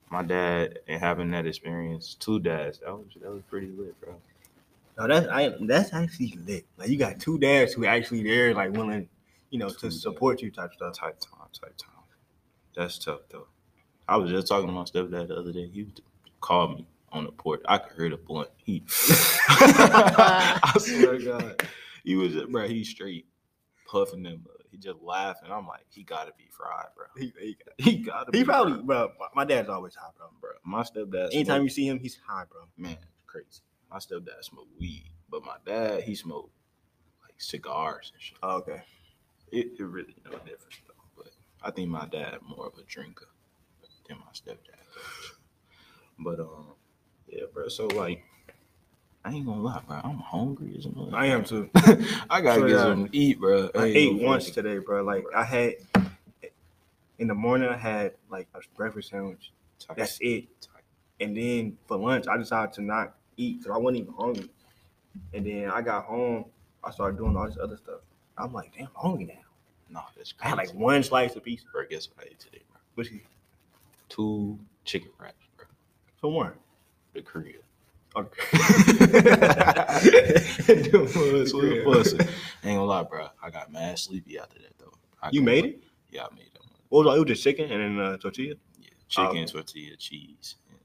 my 0.09 0.23
dad 0.23 0.79
and 0.87 0.99
having 0.99 1.31
that 1.31 1.45
experience, 1.45 2.15
two 2.15 2.39
dads, 2.39 2.79
that 2.79 2.91
was 2.93 3.07
that 3.21 3.31
was 3.31 3.43
pretty 3.49 3.67
lit, 3.67 3.99
bro. 4.01 4.15
No, 4.97 5.07
that's 5.07 5.27
I, 5.27 5.53
that's 5.61 5.93
actually 5.93 6.37
lit. 6.45 6.65
Like 6.77 6.89
you 6.89 6.97
got 6.97 7.19
two 7.19 7.39
dads 7.39 7.73
who 7.73 7.85
actually 7.85 8.23
there, 8.23 8.53
like 8.53 8.71
willing, 8.73 9.09
you 9.49 9.59
know, 9.59 9.69
Two 9.69 9.75
to 9.75 9.81
dads. 9.89 10.01
support 10.01 10.41
you 10.41 10.51
type 10.51 10.73
stuff. 10.73 10.93
Type 10.97 11.19
time, 11.19 11.47
type 11.53 11.77
time. 11.77 12.03
That's 12.75 12.97
tough 12.99 13.21
though. 13.29 13.47
I 14.07 14.17
was 14.17 14.31
just 14.31 14.47
talking 14.47 14.67
to 14.67 14.73
my 14.73 14.83
stepdad 14.83 15.27
the 15.29 15.35
other 15.37 15.53
day. 15.53 15.69
He 15.69 15.93
called 16.41 16.77
me 16.77 16.87
on 17.11 17.25
the 17.25 17.31
porch. 17.31 17.61
I 17.67 17.77
could 17.77 17.95
hear 17.95 18.09
the 18.09 18.17
blunt. 18.17 18.49
He, 18.57 18.83
I 19.49 20.71
swear 20.79 21.17
to 21.19 21.25
God, 21.25 21.67
he 22.03 22.15
was 22.15 22.35
bro. 22.49 22.67
He 22.67 22.83
straight 22.83 23.25
puffing 23.89 24.23
them. 24.23 24.45
He 24.71 24.77
just 24.77 25.01
laughing. 25.01 25.49
I'm 25.51 25.65
like, 25.67 25.85
he 25.89 26.03
gotta 26.03 26.31
be 26.37 26.47
fried, 26.51 26.87
bro. 26.95 27.05
He, 27.17 27.33
he, 27.39 27.57
He 27.79 27.97
gotta. 27.97 28.29
he 28.31 28.39
be 28.39 28.45
probably, 28.45 28.73
fried, 28.73 28.85
bro. 28.87 29.11
My 29.35 29.45
dad's 29.45 29.69
always 29.69 29.95
high, 29.95 30.11
bro. 30.17 30.27
bro. 30.39 30.51
My 30.63 30.83
stepdad. 30.83 31.33
Anytime 31.33 31.45
smoke- 31.57 31.63
you 31.63 31.69
see 31.69 31.87
him, 31.87 31.99
he's 31.99 32.19
high, 32.27 32.43
bro. 32.49 32.61
man, 32.77 32.97
crazy. 33.25 33.61
My 33.89 33.97
stepdad 33.97 34.43
smoked 34.43 34.69
weed, 34.79 35.09
but 35.29 35.43
my 35.43 35.55
dad 35.65 36.03
he 36.03 36.13
smoked 36.13 36.51
like 37.23 37.33
cigars 37.37 38.11
and 38.13 38.21
shit. 38.21 38.37
Oh, 38.43 38.57
okay. 38.57 38.81
It, 39.51 39.71
it 39.79 39.83
really 39.83 40.15
no 40.23 40.31
difference 40.31 40.79
though. 40.87 40.93
But 41.17 41.29
I 41.63 41.71
think 41.71 41.89
my 41.89 42.05
dad 42.05 42.37
more 42.47 42.67
of 42.67 42.77
a 42.77 42.83
drinker 42.83 43.29
than 44.07 44.17
my 44.19 44.31
stepdad. 44.33 44.85
But 46.19 46.39
um, 46.39 46.73
yeah, 47.27 47.45
bro. 47.51 47.67
So 47.69 47.87
like, 47.87 48.23
I 49.25 49.33
ain't 49.33 49.45
gonna 49.45 49.61
lie, 49.61 49.81
bro. 49.87 49.99
I'm 50.03 50.17
hungry 50.17 50.75
as 50.77 50.87
mother. 50.87 51.15
I 51.15 51.27
am 51.27 51.43
too. 51.43 51.69
I 52.29 52.41
gotta 52.41 52.61
So, 52.61 52.67
get 52.67 52.69
yeah. 52.71 52.77
something 52.83 53.03
um, 53.03 53.09
to 53.09 53.17
eat, 53.17 53.39
bro. 53.39 53.69
I 53.75 53.85
ain't 53.85 53.95
ate 53.97 54.11
gonna 54.15 54.27
once 54.27 54.49
today, 54.51 54.77
bro. 54.77 55.03
Like 55.03 55.25
I 55.35 55.43
had 55.43 55.73
in 57.17 57.27
the 57.27 57.35
morning, 57.35 57.67
I 57.69 57.75
had 57.75 58.13
like 58.29 58.47
a 58.55 58.59
breakfast 58.75 59.09
sandwich. 59.09 59.51
Tight, 59.79 59.97
That's 59.97 60.17
it. 60.21 60.45
tight. 60.61 60.83
And 61.19 61.35
then 61.35 61.77
for 61.87 61.97
lunch, 61.97 62.27
I 62.27 62.37
decided 62.37 62.73
to 62.75 62.81
not 62.81 63.15
eat 63.37 63.59
because 63.59 63.75
I 63.75 63.77
wasn't 63.77 64.03
even 64.03 64.13
hungry. 64.13 64.49
And 65.33 65.45
then 65.45 65.69
I 65.69 65.81
got 65.81 66.05
home, 66.05 66.45
I 66.83 66.91
started 66.91 67.17
doing 67.17 67.35
all 67.35 67.45
this 67.45 67.57
other 67.61 67.77
stuff. 67.77 67.99
I'm 68.37 68.53
like, 68.53 68.73
damn, 68.75 68.87
I'm 68.87 69.09
hungry 69.09 69.25
now. 69.25 69.33
No, 69.89 70.01
that's 70.15 70.31
crazy. 70.31 70.45
I 70.45 70.49
had 70.49 70.57
like 70.57 70.73
one 70.73 71.03
slice 71.03 71.35
of 71.35 71.43
pizza. 71.43 71.65
bro, 71.73 71.83
guess 71.89 72.07
what 72.15 72.25
I 72.25 72.29
ate 72.29 72.39
today, 72.39 72.61
bro? 72.71 72.79
Which 72.95 73.09
is 73.11 73.19
Two 74.07 74.57
chicken 74.85 75.09
wraps, 75.19 75.35
bro. 75.57 75.65
for 76.21 76.31
one. 76.31 76.53
The 77.13 77.21
crib. 77.21 77.55
Okay. 78.15 78.41
Ain't 82.63 82.77
gonna 82.77 82.83
lie, 82.83 83.03
bro. 83.03 83.27
I 83.41 83.49
got 83.49 83.71
mad 83.71 83.99
sleepy 83.99 84.39
after 84.39 84.59
that 84.59 84.77
though. 84.79 84.93
I 85.21 85.29
You 85.31 85.41
made 85.41 85.65
it? 85.65 85.83
Yeah, 86.11 86.25
I 86.25 86.35
made 86.35 86.51
them. 86.53 86.63
What 86.89 87.05
was 87.05 87.13
it? 87.13 87.17
It 87.17 87.19
was 87.19 87.27
just 87.27 87.43
chicken 87.43 87.71
and 87.71 87.99
then 87.99 88.05
uh, 88.05 88.17
tortilla. 88.17 88.55
Yeah, 88.79 88.89
chicken, 89.07 89.29
okay. 89.29 89.45
tortilla, 89.45 89.95
cheese, 89.97 90.55
and 90.69 90.79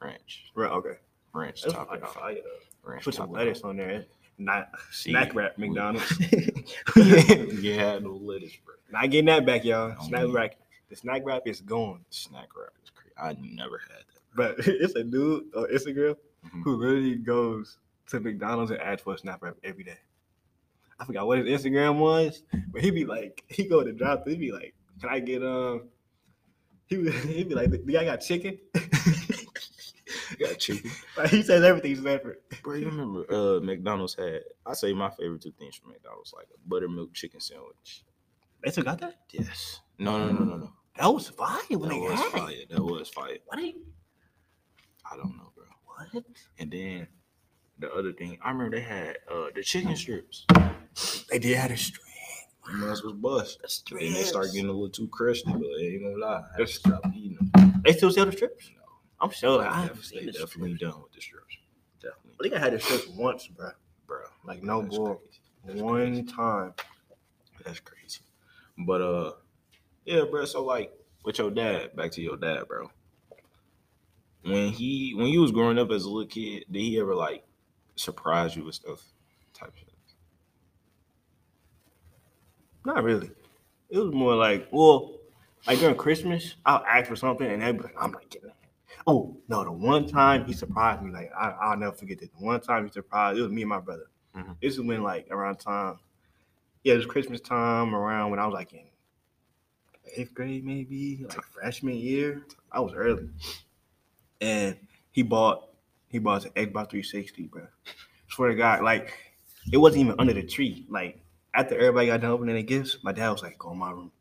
ranch. 0.00 0.44
Right. 0.54 0.70
Okay. 0.70 0.96
Ranch 1.34 1.62
That's 1.62 1.74
top 1.74 1.90
like 1.90 2.06
fire. 2.06 2.36
Ranch 2.82 3.04
Put 3.04 3.14
some 3.14 3.30
lettuce 3.30 3.62
on 3.62 3.76
there. 3.76 4.06
Not 4.38 4.70
See, 4.92 5.10
snack 5.10 5.34
wrap 5.34 5.58
McDonald's. 5.58 6.18
yeah, 6.96 7.98
no 7.98 8.18
lettuce, 8.22 8.56
bro. 8.64 8.74
Not 8.90 9.10
getting 9.10 9.26
that 9.26 9.44
back, 9.44 9.64
y'all. 9.64 9.90
Don't 9.90 10.04
Snack 10.04 10.26
wrap. 10.30 10.54
The 10.88 10.96
snack 10.96 11.22
wrap 11.24 11.42
is 11.46 11.60
gone. 11.60 12.04
Snack 12.10 12.48
wrap 12.56 12.72
is 12.82 12.90
crazy. 12.90 13.12
I 13.20 13.36
never 13.40 13.78
had 13.78 13.98
that. 13.98 14.18
But 14.34 14.66
it's 14.66 14.94
a 14.94 15.02
dude 15.02 15.54
on 15.54 15.66
Instagram 15.66 16.16
Mhm. 16.46 16.62
who 16.62 16.76
literally 16.76 17.16
goes 17.16 17.78
to 18.08 18.20
McDonald's 18.20 18.70
and 18.70 18.80
asks 18.80 19.02
for 19.02 19.14
a 19.14 19.18
snack 19.18 19.42
wrap 19.42 19.56
every 19.64 19.84
day. 19.84 19.98
I 21.00 21.04
forgot 21.04 21.26
what 21.26 21.38
his 21.38 21.62
Instagram 21.62 21.98
was, 21.98 22.42
but 22.72 22.80
he'd 22.82 22.92
be 22.92 23.04
like, 23.04 23.44
he 23.48 23.64
go 23.68 23.82
to 23.84 23.92
drop, 23.92 24.26
he'd 24.26 24.38
be 24.40 24.52
like, 24.52 24.74
"Can 25.00 25.08
I 25.10 25.20
get 25.20 25.42
um?" 25.44 25.88
He 26.86 26.96
would 26.98 27.12
he'd 27.14 27.48
be 27.48 27.54
like, 27.54 27.70
"Do 27.70 27.82
y'all 27.86 28.04
got 28.04 28.20
chicken?" 28.20 28.58
Got 30.38 30.58
chicken. 30.58 30.90
like 31.16 31.30
he 31.30 31.42
says 31.42 31.64
everything's 31.64 32.02
separate. 32.02 32.42
Bro, 32.62 32.74
you 32.76 32.86
remember 32.86 33.24
uh, 33.32 33.60
McDonald's 33.60 34.14
had, 34.14 34.42
I 34.64 34.74
say 34.74 34.92
my 34.92 35.10
favorite 35.10 35.42
two 35.42 35.52
things 35.58 35.76
from 35.76 35.90
McDonald's, 35.90 36.32
like 36.36 36.46
a 36.54 36.68
buttermilk 36.68 37.12
chicken 37.14 37.40
sandwich. 37.40 38.04
They 38.62 38.70
still 38.70 38.84
got 38.84 39.00
that? 39.00 39.16
Yes. 39.32 39.80
No, 39.98 40.18
no, 40.18 40.32
no, 40.32 40.44
no, 40.44 40.56
no. 40.56 40.72
That 40.96 41.06
was 41.08 41.28
fire 41.28 41.60
when 41.70 41.80
That 41.88 41.88
they 41.90 42.00
was 42.00 42.20
had 42.20 42.30
fire. 42.32 42.54
That 42.70 42.82
was 42.82 43.08
fire. 43.08 43.38
What? 43.46 43.58
Are 43.58 43.62
you, 43.62 43.82
I 45.10 45.16
don't 45.16 45.36
know. 45.36 45.50
What? 46.12 46.24
And 46.58 46.70
then 46.70 47.08
the 47.78 47.90
other 47.92 48.12
thing, 48.12 48.38
I 48.42 48.50
remember 48.50 48.76
they 48.76 48.82
had 48.82 49.18
uh 49.30 49.46
the 49.54 49.62
chicken 49.62 49.96
strips. 49.96 50.46
They 51.30 51.38
did 51.38 51.56
have 51.56 51.70
a 51.70 51.76
strip. 51.76 52.02
Them 52.66 52.80
mess 52.80 53.02
was 53.02 53.14
bust. 53.14 53.60
The 53.88 53.96
Then 53.98 54.12
they 54.12 54.22
start 54.24 54.46
getting 54.52 54.68
a 54.68 54.72
little 54.72 54.90
too 54.90 55.08
crusty, 55.08 55.50
but 55.50 55.62
I 55.62 55.82
ain't 55.84 56.02
gonna 56.02 56.16
lie. 56.16 56.42
I 56.54 56.58
had 56.58 56.66
to 56.66 56.72
stop 56.72 57.00
eating 57.14 57.38
them. 57.52 57.80
They 57.84 57.92
still 57.92 58.10
sell 58.10 58.26
the 58.26 58.32
strips. 58.32 58.70
No, 58.76 58.82
I'm 59.20 59.30
sure. 59.30 59.62
they 59.62 59.68
I 59.68 59.82
haven't 59.82 59.96
they 59.96 60.02
seen 60.02 60.26
the 60.26 60.32
definitely 60.32 60.76
strips. 60.76 60.92
done 60.94 61.02
with 61.02 61.12
the 61.12 61.20
strips. 61.20 61.56
Definitely, 62.02 62.32
I 62.38 62.42
think 62.42 62.54
I 62.54 62.58
had 62.58 62.72
the 62.74 62.80
strips 62.80 63.08
once, 63.08 63.46
bro. 63.46 63.70
bro. 64.06 64.20
Like 64.44 64.62
no 64.62 64.82
That's 64.82 64.96
bull. 64.96 65.22
One 65.62 66.12
crazy. 66.12 66.22
time. 66.24 66.74
That's 67.64 67.80
crazy. 67.80 68.20
But 68.78 69.00
uh, 69.02 69.32
yeah, 70.04 70.24
bro. 70.30 70.44
So 70.44 70.64
like, 70.64 70.92
with 71.24 71.38
your 71.38 71.50
dad, 71.50 71.96
back 71.96 72.10
to 72.12 72.22
your 72.22 72.36
dad, 72.36 72.68
bro. 72.68 72.90
When 74.48 74.70
he 74.72 75.14
when 75.14 75.26
you 75.26 75.40
was 75.40 75.52
growing 75.52 75.78
up 75.78 75.90
as 75.90 76.04
a 76.04 76.08
little 76.08 76.26
kid, 76.26 76.64
did 76.70 76.80
he 76.80 76.98
ever 77.00 77.14
like 77.14 77.44
surprise 77.96 78.56
you 78.56 78.64
with 78.64 78.74
stuff? 78.76 79.02
Type 79.52 79.72
shit. 79.76 79.88
Not 82.84 83.02
really. 83.02 83.30
It 83.90 83.98
was 83.98 84.14
more 84.14 84.34
like, 84.34 84.68
well, 84.70 85.18
like 85.66 85.78
during 85.78 85.96
Christmas, 85.96 86.54
I'll 86.64 86.84
ask 86.88 87.08
for 87.08 87.16
something 87.16 87.46
and 87.46 87.60
they'll 87.60 87.72
be 87.74 87.80
like, 87.80 87.94
I'm 88.00 88.12
not 88.12 88.28
getting 88.30 88.48
that. 88.48 88.56
Oh, 89.06 89.36
no, 89.48 89.64
the 89.64 89.72
one 89.72 90.06
time 90.06 90.44
he 90.44 90.52
surprised 90.52 91.02
me, 91.02 91.10
like, 91.10 91.30
I, 91.38 91.50
I'll 91.50 91.76
never 91.76 91.92
forget 91.92 92.18
this. 92.18 92.28
The 92.38 92.44
one 92.44 92.60
time 92.60 92.84
he 92.84 92.90
surprised, 92.90 93.38
it 93.38 93.42
was 93.42 93.50
me 93.50 93.62
and 93.62 93.68
my 93.68 93.80
brother. 93.80 94.06
Mhm. 94.36 94.56
This 94.60 94.74
is 94.74 94.80
when, 94.80 95.02
like, 95.02 95.28
around 95.30 95.56
time, 95.56 95.98
yeah, 96.84 96.94
it 96.94 96.96
was 96.96 97.06
Christmas 97.06 97.40
time 97.40 97.94
around 97.94 98.30
when 98.30 98.38
I 98.38 98.46
was 98.46 98.54
like 98.54 98.72
in 98.72 98.84
eighth 100.16 100.34
grade, 100.34 100.64
maybe, 100.64 101.24
like 101.28 101.42
freshman 101.44 101.94
year. 101.94 102.42
I 102.72 102.80
was 102.80 102.92
early. 102.94 103.28
And 104.40 104.76
he 105.10 105.22
bought, 105.22 105.68
he 106.08 106.18
bought 106.18 106.44
an 106.44 106.52
Xbox 106.52 106.90
360, 106.90 107.42
bro. 107.44 107.66
Swear 108.28 108.50
to 108.50 108.54
God, 108.54 108.82
like, 108.82 109.12
it 109.72 109.78
wasn't 109.78 110.04
even 110.04 110.14
under 110.18 110.32
the 110.32 110.42
tree. 110.42 110.86
Like, 110.88 111.20
after 111.54 111.76
everybody 111.76 112.06
got 112.06 112.20
done 112.20 112.30
opening 112.30 112.54
their 112.54 112.62
gifts, 112.62 112.98
my 113.02 113.12
dad 113.12 113.30
was 113.30 113.42
like, 113.42 113.58
"Go 113.58 113.72
in 113.72 113.78
my 113.78 113.90
room." 113.90 114.12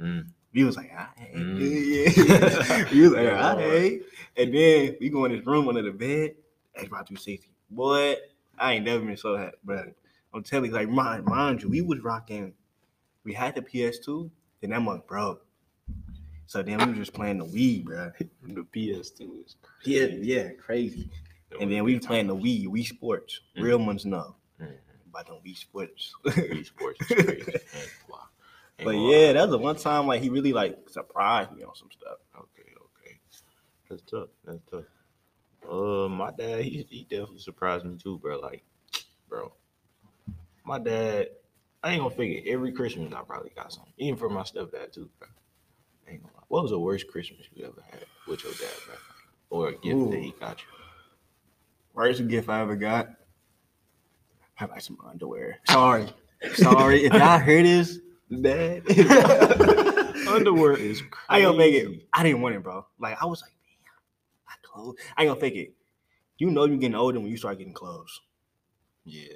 Mm. 0.00 0.26
He 0.52 0.64
was 0.64 0.76
like, 0.76 0.90
"All 0.90 0.98
right." 0.98 1.34
Mm. 1.34 1.58
Yeah. 1.58 2.84
he 2.90 3.00
was 3.00 3.12
like, 3.12 3.32
"All 3.32 3.56
right." 3.56 4.00
And 4.36 4.54
then 4.54 4.96
we 5.00 5.08
go 5.08 5.24
in 5.24 5.32
his 5.32 5.46
room 5.46 5.68
under 5.68 5.82
the 5.82 5.92
bed. 5.92 6.34
Xbox 6.76 7.08
360. 7.08 7.48
Boy, 7.70 8.16
I 8.58 8.74
ain't 8.74 8.84
never 8.84 9.04
been 9.04 9.16
so 9.16 9.36
happy, 9.36 9.56
bro. 9.64 9.84
I'm 10.34 10.42
telling 10.42 10.70
you, 10.70 10.76
like, 10.76 10.88
mind, 10.88 11.24
mind 11.24 11.62
you, 11.62 11.68
we 11.68 11.82
was 11.82 12.00
rocking. 12.00 12.54
We 13.24 13.34
had 13.34 13.54
the 13.54 13.62
PS2, 13.62 14.30
then 14.60 14.70
that 14.70 14.80
month 14.80 15.06
broke. 15.06 15.44
So 16.52 16.62
then 16.62 16.76
we 16.80 16.84
was 16.88 16.98
just 16.98 17.14
playing 17.14 17.38
the 17.38 17.46
Wii, 17.46 17.82
bro. 17.82 18.12
The 18.42 18.60
PS2 18.60 19.42
is 19.46 19.56
Yeah, 19.84 20.04
yeah, 20.20 20.50
crazy. 20.50 21.08
And 21.58 21.72
then 21.72 21.82
we 21.82 21.98
playing 21.98 22.26
the 22.26 22.36
Wii, 22.36 22.66
Wii 22.66 22.84
Sports. 22.86 23.40
Mm. 23.56 23.62
Real 23.62 23.78
ones 23.78 24.04
know 24.04 24.36
Mhm. 24.60 24.74
about 25.08 25.28
them 25.28 25.36
Wii 25.46 25.56
Sports. 25.56 26.14
Wii 26.26 26.66
Sports 26.66 27.00
is 27.00 27.24
crazy. 27.24 27.52
But 28.84 28.84
gonna 28.84 28.98
yeah, 28.98 29.32
that 29.32 29.42
was 29.44 29.50
the 29.52 29.56
one 29.58 29.76
time 29.76 30.06
like 30.06 30.20
he 30.20 30.28
really 30.28 30.52
like 30.52 30.90
surprised 30.90 31.52
me 31.52 31.62
on 31.62 31.74
some 31.74 31.90
stuff. 31.90 32.18
Okay, 32.36 32.74
okay. 32.76 33.18
That's 33.88 34.02
tough. 34.02 34.28
That's 34.44 34.60
tough. 34.70 34.84
Uh, 35.66 36.08
my 36.10 36.32
dad, 36.32 36.64
he, 36.64 36.86
he 36.90 37.04
definitely 37.04 37.38
surprised 37.38 37.86
me 37.86 37.96
too, 37.96 38.18
bro. 38.18 38.38
Like, 38.40 38.62
bro, 39.26 39.54
my 40.66 40.78
dad, 40.78 41.28
I 41.82 41.92
ain't 41.92 42.02
gonna 42.02 42.14
figure 42.14 42.42
every 42.52 42.72
Christmas 42.72 43.10
I 43.14 43.22
probably 43.22 43.52
got 43.56 43.72
something, 43.72 43.94
even 43.96 44.18
for 44.18 44.28
my 44.28 44.42
stepdad 44.42 44.92
too, 44.92 45.08
bro. 45.18 45.28
Ain't 46.12 46.22
gonna 46.22 46.34
lie. 46.34 46.42
What 46.48 46.62
was 46.62 46.70
the 46.70 46.78
worst 46.78 47.08
Christmas 47.08 47.46
you 47.54 47.64
ever 47.64 47.82
had 47.90 48.04
with 48.28 48.44
your 48.44 48.52
dad, 48.52 48.68
bro? 48.86 48.94
Or 49.50 49.68
a 49.68 49.72
gift 49.72 50.10
that 50.10 50.20
he 50.20 50.34
got 50.38 50.58
you? 50.60 50.66
Worst 51.94 52.26
gift 52.28 52.48
I 52.48 52.60
ever 52.60 52.76
got. 52.76 53.08
I 54.58 54.66
like 54.66 54.80
some 54.80 54.98
underwear. 55.06 55.58
Sorry. 55.68 56.08
Sorry. 56.54 57.04
if 57.04 57.12
y'all 57.12 57.38
hear 57.38 57.62
this, 57.62 57.98
Dad. 58.40 58.82
Underwear 60.28 60.76
is 60.76 61.02
crazy. 61.02 61.26
I 61.28 61.38
ain't 61.38 61.46
gonna 61.46 61.58
make 61.58 61.74
it. 61.74 62.06
I 62.12 62.22
didn't 62.22 62.40
want 62.40 62.54
it, 62.54 62.62
bro. 62.62 62.86
Like 62.98 63.20
I 63.20 63.26
was 63.26 63.42
like, 63.42 63.52
damn, 63.52 64.48
I 64.48 64.54
clothes. 64.62 64.96
I 65.16 65.22
ain't 65.22 65.30
gonna 65.30 65.40
fake 65.40 65.56
it. 65.56 65.74
You 66.38 66.50
know 66.50 66.64
you're 66.64 66.78
getting 66.78 66.94
older 66.94 67.20
when 67.20 67.30
you 67.30 67.36
start 67.36 67.58
getting 67.58 67.74
clothes. 67.74 68.20
Yeah. 69.04 69.34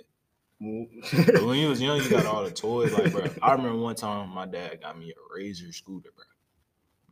Mm. 0.62 1.46
When 1.46 1.58
you 1.58 1.68
was 1.68 1.82
young, 1.82 1.98
you 2.00 2.08
got 2.08 2.24
all 2.24 2.44
the 2.44 2.50
toys. 2.52 2.92
Like, 2.92 3.12
bro, 3.12 3.26
I 3.42 3.52
remember 3.52 3.78
one 3.78 3.94
time 3.94 4.30
my 4.30 4.46
dad 4.46 4.80
got 4.80 4.98
me 4.98 5.10
a 5.10 5.34
Razor 5.34 5.72
scooter, 5.72 6.10
bro. 6.16 6.24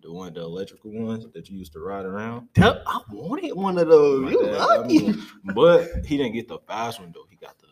The 0.04 0.12
one, 0.12 0.34
the 0.34 0.42
electrical 0.42 0.92
ones 0.92 1.26
that 1.32 1.48
you 1.48 1.58
used 1.58 1.72
to 1.72 1.80
ride 1.80 2.04
around. 2.04 2.48
Tell- 2.54 2.82
I 2.86 3.00
wanted 3.10 3.54
one 3.56 3.78
of 3.78 3.88
those. 3.88 4.30
You 4.30 4.42
dad 4.44 4.58
got 4.58 4.86
me 4.86 4.98
lucky. 5.00 5.20
But 5.54 6.04
he 6.04 6.18
didn't 6.18 6.34
get 6.34 6.46
the 6.46 6.58
fast 6.68 7.00
one 7.00 7.10
though. 7.14 7.24
He 7.30 7.36
got 7.36 7.58
the. 7.58 7.68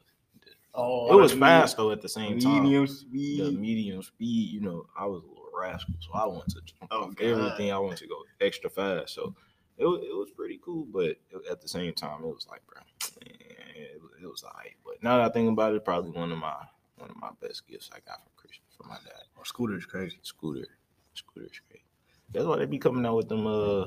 Oh, 0.74 1.12
It 1.12 1.20
was 1.20 1.32
the 1.32 1.38
fast 1.38 1.76
though 1.76 1.90
at 1.90 2.00
the 2.00 2.08
same 2.08 2.38
time. 2.38 2.62
Medium 2.62 2.86
The 2.86 2.90
speed. 2.92 3.60
medium 3.60 4.02
speed, 4.02 4.50
you 4.50 4.60
know, 4.60 4.86
I 4.98 5.04
was 5.04 5.22
a 5.22 5.26
little 5.26 5.44
rascal, 5.54 5.92
so 6.00 6.08
I 6.14 6.24
wanted 6.26 6.54
to 6.54 6.62
jump 6.64 6.90
Oh, 6.90 7.12
everything. 7.20 7.70
I 7.70 7.78
wanted 7.78 7.98
to 7.98 8.06
go 8.08 8.22
extra 8.40 8.70
fast, 8.70 9.14
so 9.14 9.34
it 9.76 9.84
was, 9.84 10.00
it 10.02 10.16
was 10.16 10.30
pretty 10.34 10.58
cool. 10.64 10.86
But 10.90 11.18
at 11.50 11.60
the 11.60 11.68
same 11.68 11.92
time, 11.92 12.22
it 12.24 12.26
was 12.28 12.46
like, 12.50 12.62
bro, 12.66 12.80
man, 12.80 13.36
it, 13.76 14.00
was- 14.00 14.12
it 14.22 14.26
was 14.26 14.42
alright. 14.42 14.72
But 14.82 15.02
now 15.02 15.18
that 15.18 15.26
I 15.26 15.32
think 15.34 15.50
about 15.52 15.74
it, 15.74 15.84
probably 15.84 16.12
one 16.12 16.32
of 16.32 16.38
my 16.38 16.56
one 16.96 17.10
of 17.10 17.16
my 17.16 17.30
best 17.42 17.68
gifts 17.68 17.90
I 17.92 17.98
got 18.08 18.22
for 18.24 18.30
Christmas 18.36 18.70
from 18.78 18.88
my 18.88 18.96
dad. 19.04 19.24
Oh, 19.38 19.42
scooter 19.44 19.76
is 19.76 19.84
crazy. 19.84 20.18
Scooter, 20.22 20.66
scooter 21.12 21.44
is 21.46 21.60
great. 21.68 21.82
That's 22.32 22.44
why 22.46 22.58
they 22.58 22.66
be 22.66 22.78
coming 22.78 23.04
out 23.06 23.16
with 23.16 23.28
them 23.28 23.46
uh 23.46 23.86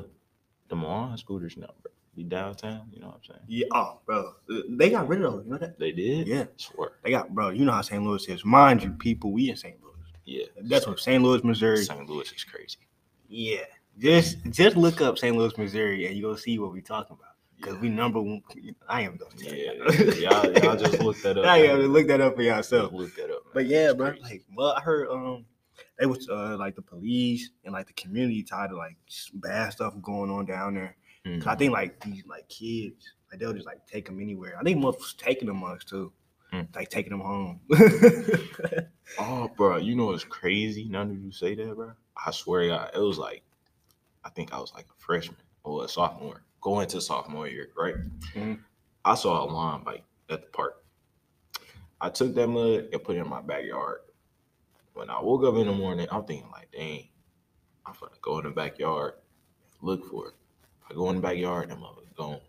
the 0.68 0.76
Moana 0.76 1.18
scooters 1.18 1.58
now, 1.58 1.70
bro. 1.82 1.92
Be 2.16 2.24
downtown, 2.24 2.88
you 2.94 3.00
know 3.02 3.08
what 3.08 3.16
I'm 3.18 3.24
saying? 3.26 3.42
Yeah, 3.48 3.68
oh, 3.74 4.00
bro. 4.06 4.34
They 4.70 4.90
got 4.90 5.08
rid 5.10 5.22
of 5.22 5.34
those. 5.34 5.46
You 5.46 5.52
know 5.52 5.58
that? 5.58 5.78
They 5.78 5.92
did, 5.92 6.28
Yeah. 6.28 6.46
swear, 6.56 6.94
They 7.04 7.12
got, 7.12 7.34
bro. 7.36 7.50
You 7.50 7.66
know 7.66 7.74
how 7.74 7.82
St. 7.82 8.02
Louis 8.02 8.26
is. 8.30 8.46
Mind 8.46 8.82
you, 8.84 8.92
people, 8.92 9.34
we 9.34 9.50
in 9.50 9.58
St. 9.58 9.76
Louis. 9.84 9.94
yeah. 10.24 10.46
That's 10.62 10.88
what 10.88 11.00
St. 11.00 11.22
Louis, 11.22 11.44
Missouri. 11.44 11.84
St. 11.84 12.08
Louis 12.10 12.32
is 12.32 12.44
crazy. 12.46 12.78
Yeah. 13.28 13.66
Just 14.00 14.38
just 14.50 14.76
look 14.78 15.02
up 15.02 15.18
St. 15.18 15.36
Louis, 15.36 15.58
Missouri, 15.58 16.08
and 16.08 16.16
you 16.16 16.22
go 16.22 16.36
see 16.38 16.58
what 16.58 16.72
we're 16.72 16.82
talking 16.82 17.18
about. 17.20 17.34
Because 17.58 17.76
Yeah. 17.76 17.82
we 17.82 17.90
number 17.90 18.22
one. 18.22 18.42
I 18.88 19.02
am 19.02 19.18
gonna 19.18 19.32
Yeah, 19.38 19.74
you. 19.74 20.12
y'all, 20.22 20.52
y'all 20.54 20.76
just 20.78 21.00
look 21.02 21.18
that 21.22 21.38
up. 21.38 21.44
Y'all 21.46 21.78
man. 21.80 21.88
look 21.94 22.08
that 22.08 22.22
up 22.22 22.36
for 22.38 22.42
yourself. 22.44 22.92
Just 22.92 22.94
look 22.94 23.16
that 23.16 23.26
up. 23.26 23.44
Man. 23.46 23.52
But 23.54 23.66
yeah, 23.68 23.92
bro. 23.94 24.14
Like, 24.22 24.44
well, 24.56 24.72
I 24.78 24.82
heard 24.82 25.10
um, 25.10 25.46
they 26.00 26.06
was 26.06 26.28
uh 26.30 26.56
like 26.58 26.76
the 26.76 26.82
police 26.82 27.50
and 27.64 27.74
like 27.74 27.88
the 27.88 27.94
community 27.94 28.44
tied 28.44 28.70
to 28.70 28.76
like 28.78 28.98
bad 29.36 29.72
stuff 29.74 29.94
going 30.02 30.30
on 30.30 30.46
down 30.46 30.76
there. 30.76 30.96
'Cause 31.24 31.48
I 31.48 31.56
Mhm. 31.56 31.58
think 31.58 31.74
like 31.74 32.00
these 32.04 32.26
like 32.28 32.48
kids, 32.50 33.14
like 33.32 33.40
they'll 33.40 33.54
just 33.54 33.66
like 33.66 33.86
take 33.88 34.06
them 34.06 34.20
anywhere. 34.22 34.58
I 34.60 34.64
think 34.64 34.84
was 34.84 35.14
taking 35.16 35.48
them 35.48 35.58
much 35.58 35.86
too, 35.86 36.12
Mm. 36.54 36.74
like 36.76 36.90
taking 36.90 37.12
them 37.12 37.22
home. 37.22 37.62
Oh, 39.18 39.48
bro, 39.56 39.78
you 39.78 39.96
know 39.96 40.12
it's 40.12 40.26
crazy? 40.26 40.90
None 40.90 41.10
of 41.12 41.18
you 41.18 41.32
say 41.32 41.56
that, 41.56 41.76
bro. 41.76 41.94
I 42.26 42.32
swear, 42.32 42.64
to 42.64 42.68
God, 42.68 42.92
it 42.94 43.00
was 43.00 43.18
like, 43.18 43.44
I 44.26 44.30
think 44.30 44.54
I 44.54 44.60
was 44.60 44.74
like 44.74 44.88
a 44.88 45.02
freshman 45.02 45.38
or 45.64 45.86
a 45.86 45.88
sophomore, 45.88 46.44
going 46.60 46.88
to 46.90 47.00
sophomore 47.00 47.48
year, 47.48 47.70
right? 47.78 47.96
Mhm. 48.34 48.60
I 49.06 49.16
saw 49.16 49.42
a 49.42 49.46
lawn 49.46 49.84
bike 49.86 50.04
at 50.30 50.42
the 50.42 50.48
park. 50.50 50.84
I 52.02 52.10
took 52.10 52.36
that 52.36 52.48
mud 52.48 52.90
and 52.92 53.04
put 53.04 53.16
it 53.16 53.20
in 53.20 53.30
my 53.30 53.42
backyard. 53.42 54.00
When 54.96 55.10
I 55.10 55.22
woke 55.22 55.44
up 55.44 55.56
in 55.56 55.68
the 55.68 55.74
morning, 55.74 56.08
I'm 56.10 56.24
thinking 56.24 56.50
like, 56.52 56.72
dang, 56.72 57.10
I'm 57.86 57.94
gonna 58.00 58.14
go 58.22 58.38
in 58.40 58.46
the 58.46 58.50
backyard, 58.52 59.14
look 59.82 60.10
for 60.10 60.30
it. 60.30 60.34
I 60.90 60.94
go 60.94 61.10
in 61.10 61.18
the 61.18 61.22
backyard, 61.22 61.70
that 61.70 61.78
motherfucker's 61.78 62.14
gone. 62.16 62.40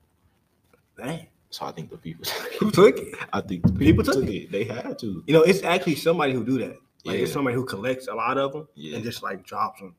Dang, 0.97 1.27
So 1.51 1.67
I 1.67 1.73
think 1.73 1.91
the 1.91 1.97
people, 1.99 2.25
who 2.61 2.71
took 2.71 2.99
it? 2.99 3.15
I 3.33 3.41
think 3.41 3.63
the 3.65 3.73
People 3.73 4.05
people, 4.05 4.05
took 4.05 4.15
took 4.27 4.31
it. 4.35 4.53
They 4.53 4.63
had 4.65 4.97
to. 5.01 5.25
You 5.27 5.35
know, 5.35 5.43
it's 5.43 5.63
actually 5.65 5.97
somebody 5.97 6.33
who 6.33 6.45
do 6.45 6.59
that. 6.59 6.79
Like 7.05 7.19
it's 7.19 7.33
somebody 7.33 7.55
who 7.57 7.65
collects 7.65 8.07
a 8.09 8.15
lot 8.15 8.39
of 8.39 8.53
them 8.53 8.69
Yeah. 8.75 8.97
and 8.97 9.05
just 9.05 9.23
like 9.23 9.45
drops 9.45 9.81
them. 9.81 9.95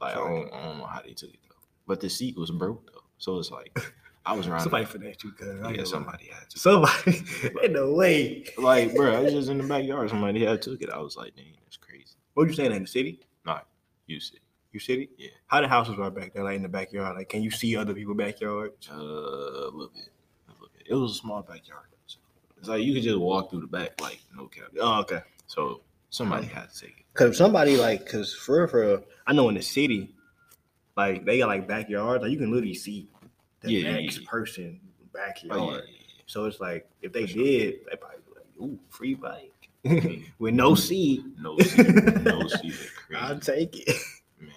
Like 0.00 0.16
I 0.16 0.20
don't, 0.20 0.52
I 0.54 0.62
don't 0.66 0.78
know 0.78 0.86
how 0.86 1.02
they 1.02 1.12
took 1.14 1.30
it 1.30 1.38
though. 1.48 1.54
But 1.86 2.00
the 2.00 2.08
seat 2.08 2.36
was 2.38 2.50
broke 2.50 2.86
though, 2.92 3.02
so 3.18 3.38
it's 3.38 3.50
like 3.50 3.76
I 4.26 4.34
was 4.34 4.48
around. 4.48 4.60
Somebody 4.60 4.84
finessed 4.84 5.22
you, 5.22 5.30
cuz. 5.30 5.56
Yeah, 5.72 5.84
somebody 5.84 6.26
had 6.26 6.50
to. 6.50 6.58
Somebody. 6.58 7.22
in 7.62 7.72
the 7.74 7.94
way. 7.94 8.44
Like, 8.58 8.94
bro, 8.94 9.16
I 9.16 9.20
was 9.20 9.32
just 9.32 9.48
in 9.48 9.58
the 9.58 9.64
backyard. 9.64 10.10
Somebody 10.10 10.44
had 10.44 10.60
took 10.60 10.82
it. 10.82 10.90
I 10.90 10.98
was 10.98 11.16
like, 11.16 11.36
dang, 11.36 11.54
that's 11.64 11.76
crazy. 11.76 12.16
What 12.34 12.48
you 12.48 12.54
saying 12.54 12.72
in 12.72 12.82
the 12.82 12.88
city? 12.88 13.20
Not 13.44 13.68
you 14.06 14.18
city. 14.18 14.40
You 14.72 14.80
city? 14.80 15.10
Yeah. 15.16 15.28
How 15.46 15.60
the 15.60 15.68
houses 15.68 15.98
are 15.98 16.10
back 16.10 16.34
there, 16.34 16.42
like 16.42 16.56
in 16.56 16.62
the 16.62 16.68
backyard? 16.68 17.16
Like, 17.16 17.28
can 17.28 17.42
you 17.42 17.52
see 17.52 17.76
other 17.76 17.94
people 17.94 18.14
backyards? 18.14 18.90
uh, 18.90 18.96
a 18.96 19.70
little 19.70 19.92
bit, 19.94 20.08
a 20.48 20.52
little 20.52 20.68
bit. 20.76 20.86
It 20.90 20.94
was 20.94 21.12
a 21.12 21.14
small 21.14 21.42
backyard. 21.42 21.86
So 22.06 22.18
it's 22.58 22.68
like 22.68 22.82
you 22.82 22.94
could 22.94 23.04
just 23.04 23.18
walk 23.18 23.50
through 23.50 23.60
the 23.60 23.68
back, 23.68 24.00
like 24.00 24.20
no 24.36 24.48
cap. 24.48 24.66
Oh, 24.80 25.00
okay. 25.00 25.20
So 25.46 25.82
somebody 26.10 26.46
had 26.46 26.70
to 26.70 26.80
take 26.80 26.98
it. 26.98 27.04
Cause 27.14 27.30
if 27.30 27.36
somebody 27.36 27.76
like, 27.76 28.06
cause 28.06 28.34
for 28.34 28.66
for 28.66 29.02
I 29.26 29.32
know 29.32 29.48
in 29.48 29.54
the 29.54 29.62
city, 29.62 30.14
like 30.96 31.24
they 31.24 31.38
got 31.38 31.48
like 31.48 31.68
backyards, 31.68 32.22
like 32.22 32.32
you 32.32 32.38
can 32.38 32.50
literally 32.50 32.74
see 32.74 33.08
the 33.66 33.72
Yeah, 33.72 33.92
next 33.92 34.20
yeah. 34.20 34.28
person 34.28 34.80
backyard. 35.12 35.60
Oh, 35.60 35.72
yeah, 35.74 35.80
So 36.26 36.44
it's 36.46 36.60
like 36.60 36.88
if 37.02 37.12
they 37.12 37.26
sure. 37.26 37.42
did, 37.42 37.74
they 37.90 37.96
probably 37.96 38.18
be 38.26 38.32
like, 38.34 38.70
ooh, 38.70 38.78
free 38.88 39.14
bike 39.14 39.68
mm-hmm. 39.84 40.22
with 40.38 40.54
no 40.54 40.72
mm-hmm. 40.72 40.80
seat. 40.80 41.24
no 41.38 41.58
seat, 41.58 42.24
no 42.24 42.46
seat. 42.48 42.74
I'll 43.16 43.38
take 43.38 43.76
it. 43.88 43.96
man. 44.40 44.50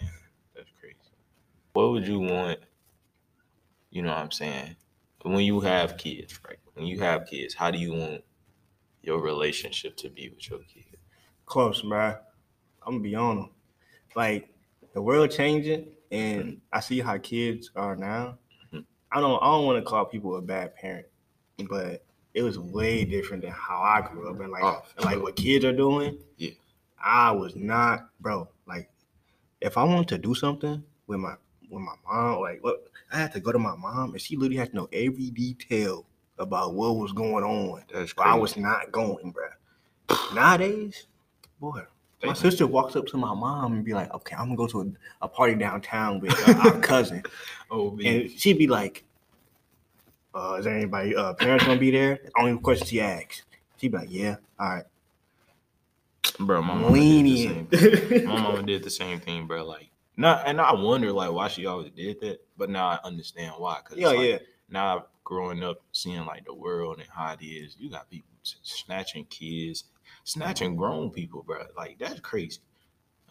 That's 0.55 0.69
crazy. 0.79 0.95
What 1.73 1.91
would 1.91 2.07
you 2.07 2.19
want? 2.19 2.59
You 3.91 4.03
know 4.03 4.09
what 4.09 4.19
I'm 4.19 4.31
saying? 4.31 4.75
when 5.23 5.39
you 5.39 5.59
have 5.59 5.97
kids, 5.97 6.39
right? 6.47 6.57
When 6.73 6.85
you 6.85 6.99
have 6.99 7.25
kids, 7.25 7.53
how 7.53 7.71
do 7.71 7.77
you 7.77 7.93
want 7.93 8.23
your 9.01 9.21
relationship 9.21 9.95
to 9.97 10.09
be 10.09 10.29
with 10.29 10.49
your 10.49 10.59
kid? 10.59 10.97
Close, 11.45 11.83
man. 11.83 12.15
I'm 12.85 12.93
gonna 12.93 13.03
be 13.03 13.15
on 13.15 13.35
them. 13.37 13.49
Like 14.15 14.49
the 14.93 15.01
world 15.01 15.31
changing, 15.31 15.87
and 16.11 16.61
I 16.71 16.79
see 16.79 16.99
how 16.99 17.17
kids 17.17 17.71
are 17.75 17.95
now. 17.95 18.37
I 19.11 19.19
don't. 19.19 19.41
I 19.41 19.45
don't 19.47 19.65
want 19.65 19.83
to 19.83 19.89
call 19.89 20.05
people 20.05 20.35
a 20.37 20.41
bad 20.41 20.75
parent, 20.75 21.07
but 21.69 22.03
it 22.33 22.43
was 22.43 22.59
way 22.59 23.05
different 23.05 23.43
than 23.43 23.51
how 23.51 23.79
I 23.79 24.01
grew 24.01 24.29
up 24.29 24.39
and 24.39 24.51
like 24.51 24.63
Oh, 24.63 24.81
and, 24.97 25.05
like 25.05 25.21
what 25.21 25.35
kids 25.35 25.65
are 25.65 25.75
doing. 25.75 26.17
Yeah. 26.37 26.51
I 27.03 27.31
was 27.31 27.55
not, 27.55 28.09
bro. 28.19 28.47
Like 28.67 28.89
if 29.61 29.77
I 29.77 29.83
wanted 29.83 30.09
to 30.09 30.17
do 30.17 30.35
something 30.35 30.83
with 31.07 31.19
my 31.19 31.35
with 31.69 31.81
my 31.81 31.95
mom, 32.05 32.41
like 32.41 32.63
what 32.63 32.83
I 33.11 33.17
had 33.17 33.31
to 33.33 33.39
go 33.39 33.51
to 33.51 33.59
my 33.59 33.75
mom, 33.75 34.11
and 34.11 34.21
she 34.21 34.35
literally 34.35 34.57
had 34.57 34.71
to 34.71 34.75
know 34.75 34.89
every 34.93 35.31
detail 35.31 36.05
about 36.37 36.73
what 36.73 36.97
was 36.97 37.11
going 37.11 37.43
on. 37.43 37.83
That's 37.93 38.13
But 38.13 38.27
I 38.27 38.35
was 38.35 38.57
not 38.57 38.91
going, 38.91 39.31
bro. 39.31 39.47
Nowadays, 40.33 41.07
boy, 41.59 41.83
my 42.23 42.33
sister 42.33 42.67
walks 42.67 42.95
up 42.95 43.07
to 43.07 43.17
my 43.17 43.33
mom 43.33 43.73
and 43.73 43.85
be 43.85 43.93
like, 43.93 44.13
"Okay, 44.13 44.35
I'm 44.35 44.45
gonna 44.45 44.55
go 44.55 44.67
to 44.67 44.81
a, 44.81 45.25
a 45.25 45.27
party 45.27 45.55
downtown 45.55 46.19
with 46.19 46.33
uh, 46.47 46.69
our 46.69 46.79
cousin," 46.81 47.23
Oh, 47.71 47.91
man. 47.91 48.05
and 48.21 48.31
she'd 48.31 48.57
be 48.57 48.67
like, 48.67 49.05
uh, 50.35 50.55
"Is 50.59 50.65
there 50.65 50.75
anybody 50.75 51.15
uh, 51.15 51.33
parents 51.33 51.65
gonna 51.65 51.79
be 51.79 51.91
there?" 51.91 52.19
Only 52.38 52.59
question 52.59 52.88
she 52.88 53.01
asks. 53.01 53.43
She'd 53.77 53.91
be 53.91 53.97
like, 53.97 54.11
"Yeah, 54.11 54.35
all 54.59 54.69
right." 54.69 54.85
bro, 56.39 56.61
my 56.61 56.73
mama 56.75 56.95
did 56.97 57.25
the 57.25 57.38
same 57.47 57.65
thing. 57.67 58.25
My 58.25 58.41
mama 58.41 58.63
did 58.63 58.83
the 58.83 58.89
same 58.89 59.19
thing, 59.19 59.47
bro. 59.47 59.65
Like, 59.65 59.89
not, 60.17 60.43
and 60.47 60.59
I 60.59 60.73
wonder 60.73 61.11
like 61.11 61.31
why 61.31 61.47
she 61.47 61.65
always 61.65 61.91
did 61.91 62.21
that, 62.21 62.39
but 62.57 62.69
now 62.69 62.88
I 62.88 62.99
understand 63.03 63.53
why. 63.57 63.79
Cause 63.83 63.97
yeah, 63.97 64.07
like, 64.09 64.19
yeah. 64.19 64.38
now 64.69 65.05
growing 65.23 65.63
up 65.63 65.81
seeing 65.91 66.25
like 66.25 66.45
the 66.45 66.53
world 66.53 66.99
and 66.99 67.07
how 67.09 67.33
it 67.33 67.43
is, 67.43 67.75
you 67.79 67.89
got 67.89 68.09
people 68.09 68.29
snatching 68.43 69.25
kids, 69.25 69.85
snatching 70.23 70.75
grown 70.75 71.11
people, 71.11 71.43
bro. 71.43 71.63
Like 71.77 71.97
that's 71.99 72.19
crazy. 72.19 72.59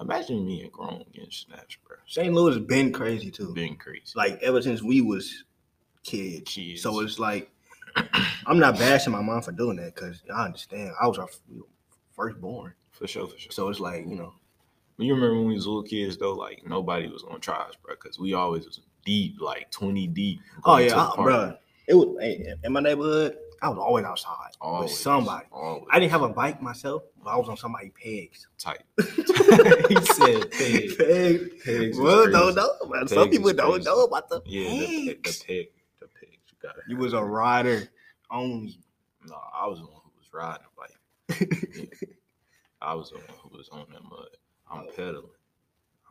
Imagine 0.00 0.46
me 0.46 0.58
being 0.58 0.70
grown 0.70 1.04
getting 1.12 1.30
snatched, 1.30 1.82
bro. 1.84 1.96
St. 2.06 2.32
Louis 2.32 2.54
has 2.54 2.64
been 2.64 2.92
crazy 2.92 3.30
too. 3.30 3.52
Been 3.52 3.76
crazy. 3.76 4.12
Like 4.14 4.40
ever 4.42 4.62
since 4.62 4.82
we 4.82 5.00
was 5.00 5.44
kids. 6.04 6.52
Kids. 6.52 6.82
So 6.82 7.00
it's 7.00 7.18
like 7.18 7.50
I'm 8.46 8.58
not 8.58 8.78
bashing 8.78 9.12
my 9.12 9.22
mom 9.22 9.42
for 9.42 9.52
doing 9.52 9.76
that 9.76 9.94
because 9.94 10.22
I 10.32 10.44
understand. 10.46 10.92
I 11.00 11.08
was 11.08 11.18
our 11.18 11.28
first 12.12 12.40
born. 12.40 12.74
For 12.90 13.06
sure, 13.06 13.26
for 13.28 13.38
sure. 13.38 13.52
So 13.52 13.68
it's 13.68 13.80
like, 13.80 14.06
you 14.06 14.16
know, 14.16 14.34
You 14.98 15.14
remember 15.14 15.36
when 15.36 15.48
we 15.48 15.54
was 15.54 15.66
little 15.66 15.82
kids 15.82 16.16
though, 16.16 16.34
like 16.34 16.66
nobody 16.66 17.08
was 17.08 17.22
gonna 17.22 17.38
try 17.38 17.56
us, 17.56 17.74
bro, 17.82 17.94
because 17.94 18.18
we 18.18 18.34
always 18.34 18.66
was 18.66 18.80
deep, 19.04 19.40
like 19.40 19.70
twenty 19.70 20.06
deep. 20.06 20.40
oh 20.64 20.78
yeah, 20.78 20.96
I, 20.96 21.22
bro. 21.22 21.54
It 21.86 21.94
was 21.94 22.16
in 22.64 22.72
my 22.72 22.80
neighborhood. 22.80 23.36
I 23.60 23.68
was 23.70 23.78
always 23.78 24.04
outside 24.04 24.50
Always, 24.60 24.90
with 24.90 24.98
somebody. 25.00 25.46
Always. 25.50 25.84
I 25.90 25.98
didn't 25.98 26.12
have 26.12 26.22
a 26.22 26.28
bike 26.28 26.62
myself, 26.62 27.02
but 27.22 27.30
I 27.30 27.36
was 27.36 27.48
on 27.48 27.56
somebody's 27.56 27.90
pegs. 28.00 28.46
Tight. 28.58 28.82
he 28.98 29.96
said. 30.04 30.50
Pegs. 30.52 30.96
Pigs 30.96 31.66
is 31.66 31.98
Well, 31.98 32.30
don't 32.30 32.54
know, 32.54 32.70
man. 32.88 33.08
Some 33.08 33.30
people 33.30 33.52
don't 33.52 33.84
know 33.84 34.04
about 34.04 34.28
the 34.28 34.40
Yeah, 34.46 34.68
the, 34.70 34.86
pig- 34.86 35.06
the 35.06 35.14
pegs. 35.22 35.42
pig. 35.42 35.66
The 36.00 36.06
pigs. 36.06 36.38
You 36.50 36.56
gotta. 36.62 36.80
You 36.88 36.96
was 36.96 37.12
a 37.14 37.22
rider 37.22 37.88
only. 38.30 38.78
No, 39.26 39.36
I 39.54 39.66
was 39.66 39.78
the 39.80 39.86
one 39.86 40.00
who 40.04 40.10
was 40.16 40.28
riding 40.32 40.62
the 40.64 41.38
bike. 41.48 41.88
I 42.80 42.94
was 42.94 43.10
the 43.10 43.16
one 43.16 43.26
who 43.42 43.56
was 43.58 43.68
on 43.70 43.86
that 43.92 44.02
mud. 44.04 44.28
I'm 44.70 44.86
Oh. 44.88 44.92
pedaling. 44.94 45.24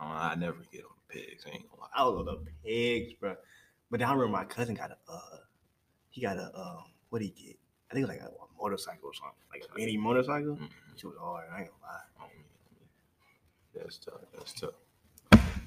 I, 0.00 0.32
I 0.32 0.34
never 0.34 0.58
get 0.70 0.82
on 0.84 0.90
the 1.08 1.14
pigs. 1.14 1.44
I 1.46 1.50
ain't 1.54 1.68
gonna 1.70 1.80
lie. 1.82 1.88
I 1.96 2.04
was 2.04 2.26
on 2.28 2.44
the 2.44 2.50
pegs, 2.64 3.14
bro. 3.18 3.36
But 3.90 4.00
then 4.00 4.08
I 4.08 4.12
remember 4.12 4.32
my 4.36 4.44
cousin 4.44 4.74
got 4.74 4.90
a, 4.90 4.96
uh, 5.10 5.38
he 6.10 6.20
got 6.20 6.36
a, 6.36 6.50
um, 6.54 6.84
what 7.10 7.22
he 7.22 7.28
get? 7.30 7.56
I 7.90 7.94
think 7.94 8.04
it 8.04 8.08
was 8.10 8.18
like 8.18 8.20
a, 8.28 8.32
motorcycle 8.60 9.08
or 9.08 9.14
something, 9.14 9.38
like 9.52 9.62
a 9.72 9.78
mini 9.78 9.96
motorcycle. 9.96 10.56
Mhm. 10.56 10.68
She 10.96 11.06
was 11.06 11.16
hard. 11.20 11.44
I 11.52 11.60
ain't 11.62 11.70
gonna 11.70 11.82
lie. 11.92 12.00
Oh. 12.20 12.28
That's 13.74 13.98
tough. 13.98 14.20
That's 14.36 14.52
tough. 14.52 14.74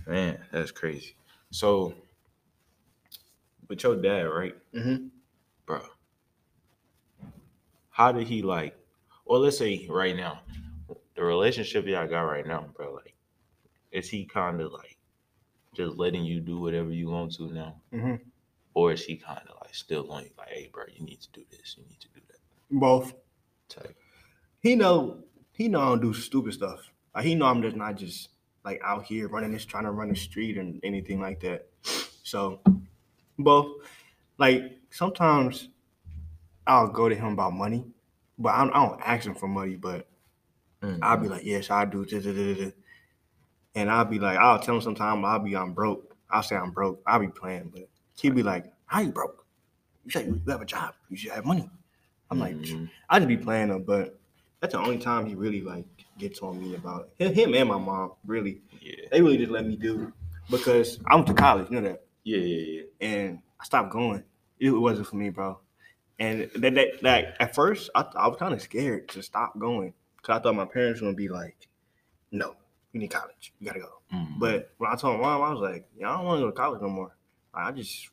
Man, 0.06 0.38
that's 0.52 0.72
crazy. 0.72 1.16
So, 1.52 1.94
with 3.70 3.82
your 3.84 3.96
dad, 3.96 4.24
right, 4.24 4.56
Mm-hmm. 4.74 5.08
bro? 5.66 5.82
How 7.90 8.12
did 8.12 8.28
he 8.28 8.42
like? 8.42 8.76
Well, 9.26 9.40
let's 9.42 9.58
say 9.58 9.88
right 9.90 10.16
now, 10.16 10.42
the 11.16 11.24
relationship 11.24 11.86
y'all 11.86 12.08
got 12.08 12.22
right 12.24 12.46
now, 12.46 12.66
bro. 12.76 12.94
Like, 12.94 13.14
is 13.92 14.10
he 14.10 14.26
kind 14.26 14.60
of 14.62 14.72
like 14.74 14.98
just 15.74 15.96
letting 15.98 16.26
you 16.26 16.40
do 16.42 16.60
whatever 16.60 16.92
you 16.92 17.10
want 17.10 17.34
to 17.36 17.48
now, 17.54 17.76
Mm-hmm. 17.94 18.16
or 18.74 18.92
is 18.92 19.04
he 19.06 19.16
kind 19.18 19.40
of 19.48 19.56
like 19.61 19.61
still 19.72 20.12
on 20.12 20.24
you, 20.24 20.30
like, 20.38 20.50
hey, 20.50 20.70
bro, 20.72 20.84
you 20.94 21.06
need 21.06 21.22
to 21.22 21.32
do 21.32 21.44
this, 21.50 21.76
you 21.78 21.84
need 21.90 22.00
to 22.00 22.08
do 22.10 22.22
that 22.28 22.38
Both. 22.72 23.14
type? 23.70 23.96
He 24.60 24.76
know, 24.76 25.24
he 25.52 25.68
know 25.68 25.82
I 25.82 25.86
don't 25.86 26.02
do 26.02 26.14
stupid 26.14 26.54
stuff. 26.54 26.92
Like 27.16 27.26
he 27.26 27.36
know 27.36 27.46
I'm 27.46 27.62
just 27.62 27.76
not 27.76 27.96
just 27.98 28.30
like 28.64 28.80
out 28.84 29.04
here 29.04 29.28
running 29.28 29.52
this, 29.52 29.66
trying 29.66 29.86
to 29.86 29.92
run 29.92 30.10
the 30.10 30.16
street 30.16 30.58
and 30.58 30.80
anything 30.84 31.20
like 31.20 31.40
that. 31.42 31.68
So, 32.24 32.62
both. 33.40 33.78
Like 34.38 34.80
sometimes 34.90 35.70
I'll 36.68 36.88
go 36.88 37.10
to 37.10 37.16
him 37.16 37.34
about 37.34 37.54
money, 37.54 37.86
but 38.38 38.50
I 38.50 38.60
don't, 38.60 38.74
I 38.74 38.86
don't 38.86 39.02
ask 39.02 39.26
him 39.26 39.36
for 39.36 39.48
money, 39.48 39.76
but 39.76 40.08
I'll 40.84 41.18
be 41.18 41.24
mm-hmm. 41.24 41.34
like, 41.34 41.44
yes, 41.46 41.70
I 41.70 41.86
do. 41.86 42.06
da, 42.06 42.20
da, 42.20 42.34
da, 42.34 42.54
da, 42.54 42.66
da." 42.66 42.72
And 43.76 43.90
I'll 43.90 44.06
be 44.06 44.20
like, 44.20 44.38
I'll 44.38 44.60
tell 44.60 44.76
him 44.76 44.82
sometime 44.82 45.24
I'll 45.24 45.40
be 45.40 45.56
I'm 45.56 45.74
broke. 45.74 46.16
I'll 46.30 46.44
say 46.44 46.56
I'm 46.56 46.72
broke. 46.72 47.02
I'll 47.06 47.20
be 47.20 47.28
playing, 47.28 47.72
but 47.74 47.88
he'll 48.20 48.34
be 48.34 48.44
like, 48.44 48.72
How 48.86 49.02
you 49.02 49.12
broke? 49.12 49.41
You 50.06 50.12
said 50.12 50.26
you 50.28 50.42
have 50.48 50.62
a 50.62 50.66
job. 50.66 50.94
You 51.10 51.18
should 51.18 51.32
have 51.32 51.46
money. 51.46 51.70
I'm 52.30 52.40
like, 52.40 52.56
Mhm. 52.56 52.90
I 53.10 53.20
just 53.20 53.28
be 53.28 53.38
playing 53.38 53.70
him, 53.70 53.84
but 53.84 54.20
that's 54.60 54.74
the 54.74 54.80
only 54.80 54.98
time 54.98 55.26
he 55.26 55.36
really 55.36 55.62
like 55.62 55.86
gets 56.18 56.40
on 56.42 56.60
me 56.62 56.76
about 56.76 57.10
it. 57.20 57.34
Him, 57.34 57.54
and 57.54 57.68
my 57.70 57.78
mom, 57.78 58.14
really. 58.26 58.62
yeah, 58.80 58.94
They 59.12 59.22
really 59.22 59.38
just 59.38 59.52
let 59.52 59.66
me 59.66 59.76
do 59.76 60.12
because 60.50 61.00
I 61.08 61.16
went 61.16 61.28
to 61.28 61.34
college, 61.34 61.70
you 61.70 61.80
know 61.82 61.90
that. 61.90 62.04
yeah, 62.24 62.38
yeah, 62.38 62.58
yeah. 63.02 63.08
And 63.08 63.40
I 63.60 63.64
stopped 63.66 63.92
going. 63.92 64.24
It 64.60 64.70
wasn't 64.72 65.08
for 65.08 65.16
me, 65.18 65.30
bro. 65.30 65.60
And 66.20 66.50
that, 66.56 66.76
that 66.76 67.04
like 67.04 67.36
at 67.40 67.56
first 67.56 67.90
I, 67.96 68.06
I 68.16 68.28
was 68.28 68.38
kind 68.38 68.54
of 68.54 68.62
scared 68.62 69.10
to 69.10 69.22
stop 69.24 69.58
going. 69.58 69.94
Cause 70.22 70.38
I 70.38 70.40
thought 70.42 70.56
my 70.56 70.66
parents 70.66 71.02
were 71.02 71.08
gonna 71.08 71.16
be 71.18 71.30
like, 71.30 71.68
No, 72.32 72.56
you 72.94 73.00
need 73.00 73.10
college. 73.10 73.54
You 73.60 73.66
gotta 73.68 73.80
go. 73.80 74.02
Mhm. 74.14 74.38
But 74.40 74.72
when 74.78 74.92
I 74.92 74.96
told 74.96 75.18
my 75.20 75.24
mom, 75.24 75.42
I 75.42 75.52
was 75.52 75.60
like, 75.62 75.88
Yeah, 75.98 76.12
I 76.14 76.18
don't 76.18 76.26
want 76.26 76.38
to 76.40 76.46
go 76.46 76.52
to 76.52 76.56
college 76.56 76.82
no 76.82 76.90
more. 76.90 77.16
Like, 77.56 77.66
I 77.66 77.72
just 77.72 78.10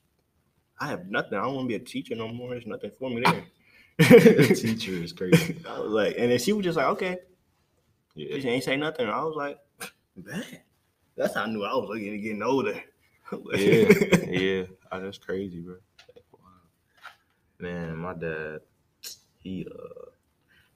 I 0.81 0.87
have 0.89 1.07
nothing. 1.07 1.35
I 1.39 1.43
don't 1.43 1.55
want 1.55 1.69
to 1.69 1.79
be 1.79 1.83
a 1.83 1.85
teacher 1.87 2.15
no 2.15 2.29
more. 2.29 2.51
There's 2.51 2.67
nothing 2.67 2.93
for 2.99 3.11
me 3.11 3.23
there. 3.23 3.45
teacher 4.55 4.93
is 4.93 5.13
crazy. 5.13 5.57
I 5.69 5.81
was 5.81 5.91
like, 5.91 6.15
and 6.19 6.31
then 6.31 6.39
she 6.39 6.53
was 6.53 6.65
just 6.65 6.77
like, 6.77 6.87
okay. 6.87 7.19
Yeah, 8.15 8.39
She 8.39 8.49
ain't 8.49 8.65
say 8.65 8.77
nothing. 8.77 9.09
I 9.09 9.23
was 9.23 9.35
like, 9.37 9.59
man, 10.17 10.45
that's 11.17 11.35
how 11.35 11.43
I 11.43 11.47
knew 11.47 11.65
I 11.65 11.75
was 11.75 11.99
getting 11.99 12.21
getting 12.23 12.43
older. 12.43 12.81
yeah, 13.55 13.89
yeah. 14.29 14.65
Oh, 14.91 15.01
that's 15.01 15.19
crazy, 15.19 15.61
bro. 15.61 15.77
Wow. 16.33 16.49
Man, 17.59 17.97
my 17.97 18.15
dad, 18.15 18.61
he 19.41 19.67
uh, 19.71 20.11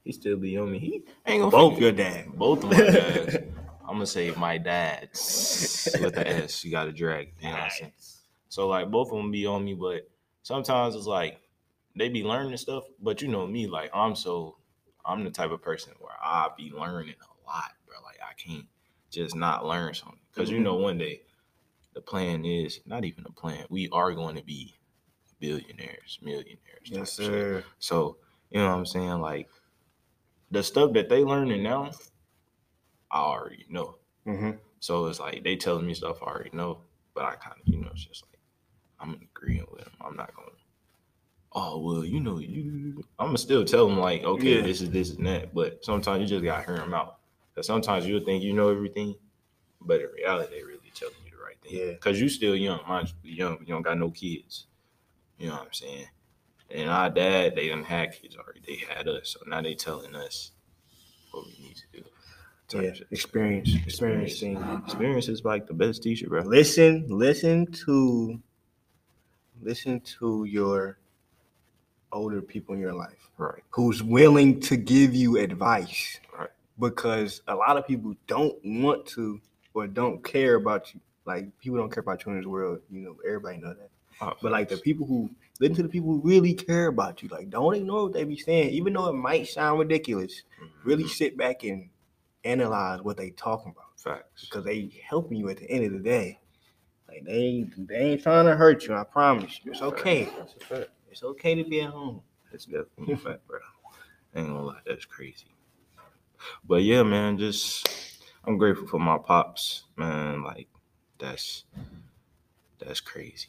he 0.05 0.12
still 0.12 0.37
be 0.37 0.57
on 0.59 0.71
me. 0.71 0.79
He 0.79 1.05
ain't 1.27 1.41
gonna 1.43 1.51
Both 1.51 1.81
your 1.81 1.93
dad. 1.93 2.27
both 2.37 2.65
of 2.65 2.71
my 2.71 2.77
dads. 2.77 3.37
I'm 3.88 3.95
gonna 3.95 4.07
say 4.07 4.31
my 4.33 4.59
dad's 4.59 5.88
with 6.01 6.15
the 6.15 6.27
S. 6.29 6.65
You 6.65 6.71
got 6.71 6.85
to 6.85 6.93
drag. 6.93 7.33
You 7.41 7.49
know 7.49 7.55
what 7.55 7.62
I'm 7.62 7.71
saying? 7.71 7.93
So 8.53 8.69
like 8.69 8.91
both 8.91 9.11
of 9.11 9.17
them 9.17 9.31
be 9.31 9.47
on 9.47 9.65
me, 9.65 9.73
but 9.73 10.11
sometimes 10.43 10.95
it's 10.95 11.07
like 11.07 11.41
they 11.97 12.11
be 12.11 12.23
learning 12.23 12.59
stuff. 12.59 12.85
But 13.01 13.23
you 13.23 13.29
know 13.29 13.47
me, 13.47 13.67
like 13.67 13.91
I'm 13.95 14.15
so 14.15 14.59
I'm 15.07 15.25
the 15.25 15.31
type 15.31 15.53
of 15.53 15.62
person 15.62 15.95
where 15.99 16.12
I 16.23 16.51
be 16.55 16.71
learning 16.71 17.15
a 17.19 17.49
lot, 17.49 17.73
bro. 17.87 17.97
Like 18.05 18.19
I 18.21 18.35
can't 18.35 18.67
just 19.11 19.35
not 19.35 19.65
learn 19.65 19.95
something 19.95 20.21
because 20.31 20.51
you 20.51 20.59
Mhm. 20.59 20.65
know 20.65 20.75
one 20.75 20.99
day 20.99 21.23
the 21.95 22.03
plan 22.03 22.45
is 22.45 22.81
not 22.85 23.07
even 23.07 23.25
a 23.25 23.33
plan. 23.33 23.65
We 23.71 23.88
are 23.88 24.12
going 24.12 24.37
to 24.37 24.45
be 24.45 24.75
billionaires, 25.41 26.19
millionaires. 26.21 26.59
Yes, 26.85 27.17
shit. 27.17 27.25
sir. 27.25 27.65
So 27.79 28.19
you 28.51 28.61
know 28.61 28.69
what 28.69 28.77
I'm 28.77 28.85
saying? 28.85 29.23
Like 29.23 29.49
the 30.51 30.62
stuff 30.62 30.93
that 30.93 31.09
they 31.09 31.25
learning 31.25 31.62
now, 31.62 31.93
I 33.11 33.21
already 33.21 33.65
know. 33.71 33.97
Mm-hmm. 34.27 34.59
So 34.81 35.07
it's 35.07 35.21
like 35.21 35.43
they 35.43 35.57
telling 35.57 35.87
me 35.87 35.95
stuff 35.95 36.23
I 36.23 36.27
already 36.27 36.51
know, 36.53 36.83
but 37.15 37.25
I 37.25 37.37
kind 37.37 37.57
of, 37.59 37.67
you 37.67 37.79
know, 37.81 37.88
it's 37.93 38.05
just 38.05 38.23
like 38.25 38.32
I'm 39.03 39.21
agreeing 39.35 39.67
with 39.73 39.85
them. 39.85 39.93
I'm 40.01 40.17
not 40.17 40.35
going. 40.35 40.49
to 40.49 40.55
Oh 41.55 41.81
well, 41.81 42.05
you 42.05 42.21
know, 42.21 42.38
you. 42.38 43.05
I'm 43.19 43.27
gonna 43.27 43.38
still 43.38 43.65
tell 43.65 43.87
them 43.87 43.99
like, 43.99 44.25
okay, 44.25 44.57
Yeah. 44.57 44.62
this 44.62 44.81
is 44.81 44.91
this 44.91 45.11
and 45.11 45.27
that. 45.27 45.53
But 45.55 45.85
sometimes 45.85 46.23
you 46.23 46.27
just 46.27 46.45
gotta 46.45 46.65
hear 46.65 46.77
them 46.77 46.95
out. 46.95 47.19
Cause 47.55 47.67
sometimes 47.67 48.07
you'll 48.07 48.25
think 48.25 48.43
you 48.43 48.55
know 48.55 48.71
everything, 48.71 49.15
but 49.83 50.01
in 50.01 50.09
reality, 50.17 50.55
they 50.57 50.62
really 50.62 50.91
telling 50.95 51.15
you 51.27 51.31
the 51.33 51.45
right 51.45 51.57
thing. 51.61 51.73
Yeah. 51.88 51.95
Cause 51.99 52.19
you 52.19 52.31
still 52.31 52.57
young, 52.57 52.81
mind 52.88 53.12
you, 53.23 53.33
young. 53.35 53.59
You 53.61 53.75
don't 53.75 53.83
got 53.83 53.99
no 53.99 54.11
kids. 54.11 54.67
You 55.38 55.49
know 55.49 55.57
what 55.57 55.67
I'm 55.67 55.73
saying? 55.75 56.07
And 56.71 56.88
our 56.88 57.11
dad, 57.11 57.55
they 57.55 57.69
didn't 57.69 57.85
have 57.85 58.12
kids 58.12 58.35
already. 58.37 58.62
They 58.67 58.77
had 58.88 59.07
us, 59.09 59.37
so 59.37 59.41
now 59.47 59.61
they 59.61 59.75
telling 59.75 60.15
us 60.17 60.53
what 61.33 61.45
we 61.45 61.53
need 61.67 61.77
to 61.77 62.01
do. 62.01 62.83
Yeah. 62.83 62.95
Experience. 63.11 63.75
Experience. 63.85 64.41
thing. 64.41 64.83
Experience 64.87 65.29
is 65.29 65.45
like 65.45 65.67
the 65.67 65.75
best 65.75 66.03
teacher, 66.03 66.29
bro. 66.31 66.41
Listen. 66.43 67.05
Listen 67.11 67.67
to. 67.85 68.41
Listen 69.62 70.01
to 70.18 70.44
your 70.44 70.98
older 72.12 72.42
people 72.42 72.75
in 72.75 72.81
your 72.81 72.92
life 72.92 73.31
Right. 73.38 73.62
who's 73.70 74.03
willing 74.03 74.61
to 74.61 74.77
give 74.77 75.14
you 75.14 75.38
advice. 75.38 76.20
Right. 76.37 76.51
Because 76.79 77.42
a 77.48 77.55
lot 77.55 77.77
of 77.77 77.87
people 77.87 78.14
don't 78.27 78.59
want 78.64 79.07
to 79.07 79.40
or 79.75 79.87
don't 79.87 80.22
care 80.22 80.57
about 80.57 80.92
you. 80.92 81.01
Like 81.25 81.57
people 81.61 81.79
don't 81.79 81.90
care 81.92 82.03
about 82.03 82.25
you 82.27 82.33
in 82.33 82.38
this 82.38 82.46
world. 82.46 82.81
You 82.90 83.01
know, 83.01 83.16
everybody 83.27 83.59
know 83.59 83.75
that. 83.75 83.90
Oh, 84.20 84.33
But 84.42 84.53
like 84.53 84.68
the 84.68 84.77
people 84.77 85.07
who 85.07 85.31
listen 85.61 85.77
to 85.77 85.83
the 85.85 85.88
people 85.88 86.11
who 86.11 86.20
really 86.22 86.55
care 86.55 86.88
about 86.88 87.22
you, 87.22 87.29
like 87.29 87.48
don't 87.48 87.75
ignore 87.75 88.05
what 88.05 88.12
they 88.12 88.25
be 88.25 88.37
saying, 88.37 88.70
even 88.70 88.92
though 88.92 89.09
it 89.09 89.14
might 89.14 89.46
sound 89.48 89.79
ridiculous. 89.79 90.42
Really 90.85 91.05
Mhm. 91.05 91.09
sit 91.11 91.37
back 91.37 91.62
and 91.64 91.88
analyze 92.44 93.01
what 93.03 93.16
they 93.16 93.31
talking 93.31 93.70
about 93.72 93.98
facts. 93.98 94.44
because 94.44 94.64
they 94.64 94.88
helping 95.07 95.38
you 95.38 95.48
at 95.48 95.57
the 95.59 95.70
end 95.70 95.85
of 95.87 95.92
the 95.92 95.98
day. 96.01 96.40
Like 97.12 97.25
they 97.25 97.33
ain't 97.33 97.88
they 97.88 97.96
ain't 97.96 98.22
trying 98.22 98.46
to 98.46 98.57
hurt 98.57 98.87
you. 98.87 98.94
I 98.94 99.05
promise 99.05 99.61
you. 99.62 99.72
It's 99.72 99.83
okay. 99.83 100.29
That's 100.38 100.55
a 100.55 100.64
fact. 100.64 100.90
It's 101.11 101.22
okay 101.22 101.55
to 101.55 101.64
be 101.64 101.83
at 101.83 101.90
home. 101.90 102.22
That's 102.51 102.64
definitely 102.64 103.12
a 103.14 103.16
fact, 103.18 103.46
bro. 103.46 103.59
Ain't 104.35 104.48
gonna 104.48 104.62
lie, 104.62 104.79
that's 104.87 105.05
crazy. 105.05 105.46
But 106.66 106.83
yeah, 106.83 107.03
man, 107.03 107.37
just 107.37 107.87
I'm 108.44 108.57
grateful 108.57 108.87
for 108.87 108.98
my 108.98 109.18
pops, 109.18 109.85
man. 109.96 110.42
Like 110.42 110.68
that's 111.18 111.64
that's 112.79 113.01
crazy. 113.01 113.48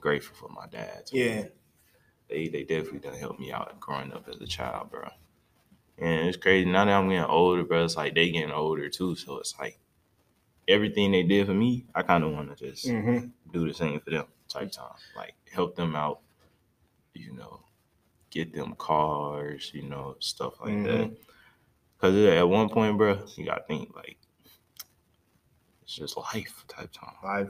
Grateful 0.00 0.36
for 0.36 0.54
my 0.54 0.66
dad. 0.66 1.06
too. 1.06 1.18
Yeah. 1.18 1.44
they 2.28 2.48
they 2.48 2.62
definitely 2.62 3.00
done 3.00 3.18
helped 3.18 3.40
me 3.40 3.50
out 3.50 3.78
growing 3.80 4.12
up 4.12 4.28
as 4.28 4.40
a 4.40 4.46
child, 4.46 4.90
bro. 4.90 5.08
And 5.98 6.28
it's 6.28 6.36
crazy 6.36 6.70
now 6.70 6.84
that 6.84 6.92
I'm 6.92 7.08
getting 7.08 7.24
older, 7.24 7.64
bro. 7.64 7.84
It's 7.84 7.96
like 7.96 8.14
they 8.14 8.30
getting 8.30 8.52
older 8.52 8.88
too, 8.88 9.16
so 9.16 9.38
it's 9.38 9.58
like 9.58 9.78
everything 10.68 11.12
they 11.12 11.22
did 11.22 11.46
for 11.46 11.54
me, 11.54 11.86
I 11.94 12.02
kind 12.02 12.24
of 12.24 12.32
want 12.32 12.56
to 12.56 12.70
just 12.70 12.86
Mm-hmm. 12.86 13.28
do 13.52 13.66
the 13.68 13.74
same 13.74 14.00
for 14.00 14.10
them 14.10 14.26
type 14.48 14.72
time. 14.72 14.94
Like 15.16 15.34
help 15.52 15.76
them 15.76 15.94
out, 15.96 16.20
you 17.14 17.32
know, 17.34 17.60
get 18.30 18.52
them 18.54 18.74
cars, 18.76 19.70
you 19.74 19.82
know, 19.82 20.16
stuff 20.20 20.54
like 20.60 20.82
that. 20.84 21.10
Mhm. 21.10 21.16
Cause 22.00 22.14
at 22.14 22.42
one 22.48 22.68
point, 22.68 22.98
bro, 22.98 23.24
you 23.36 23.44
gotta 23.46 23.64
think 23.66 23.94
like 23.96 24.18
it's 25.82 25.94
just 25.94 26.16
life 26.16 26.64
type 26.68 26.90
time. 26.92 27.14
Life. 27.22 27.48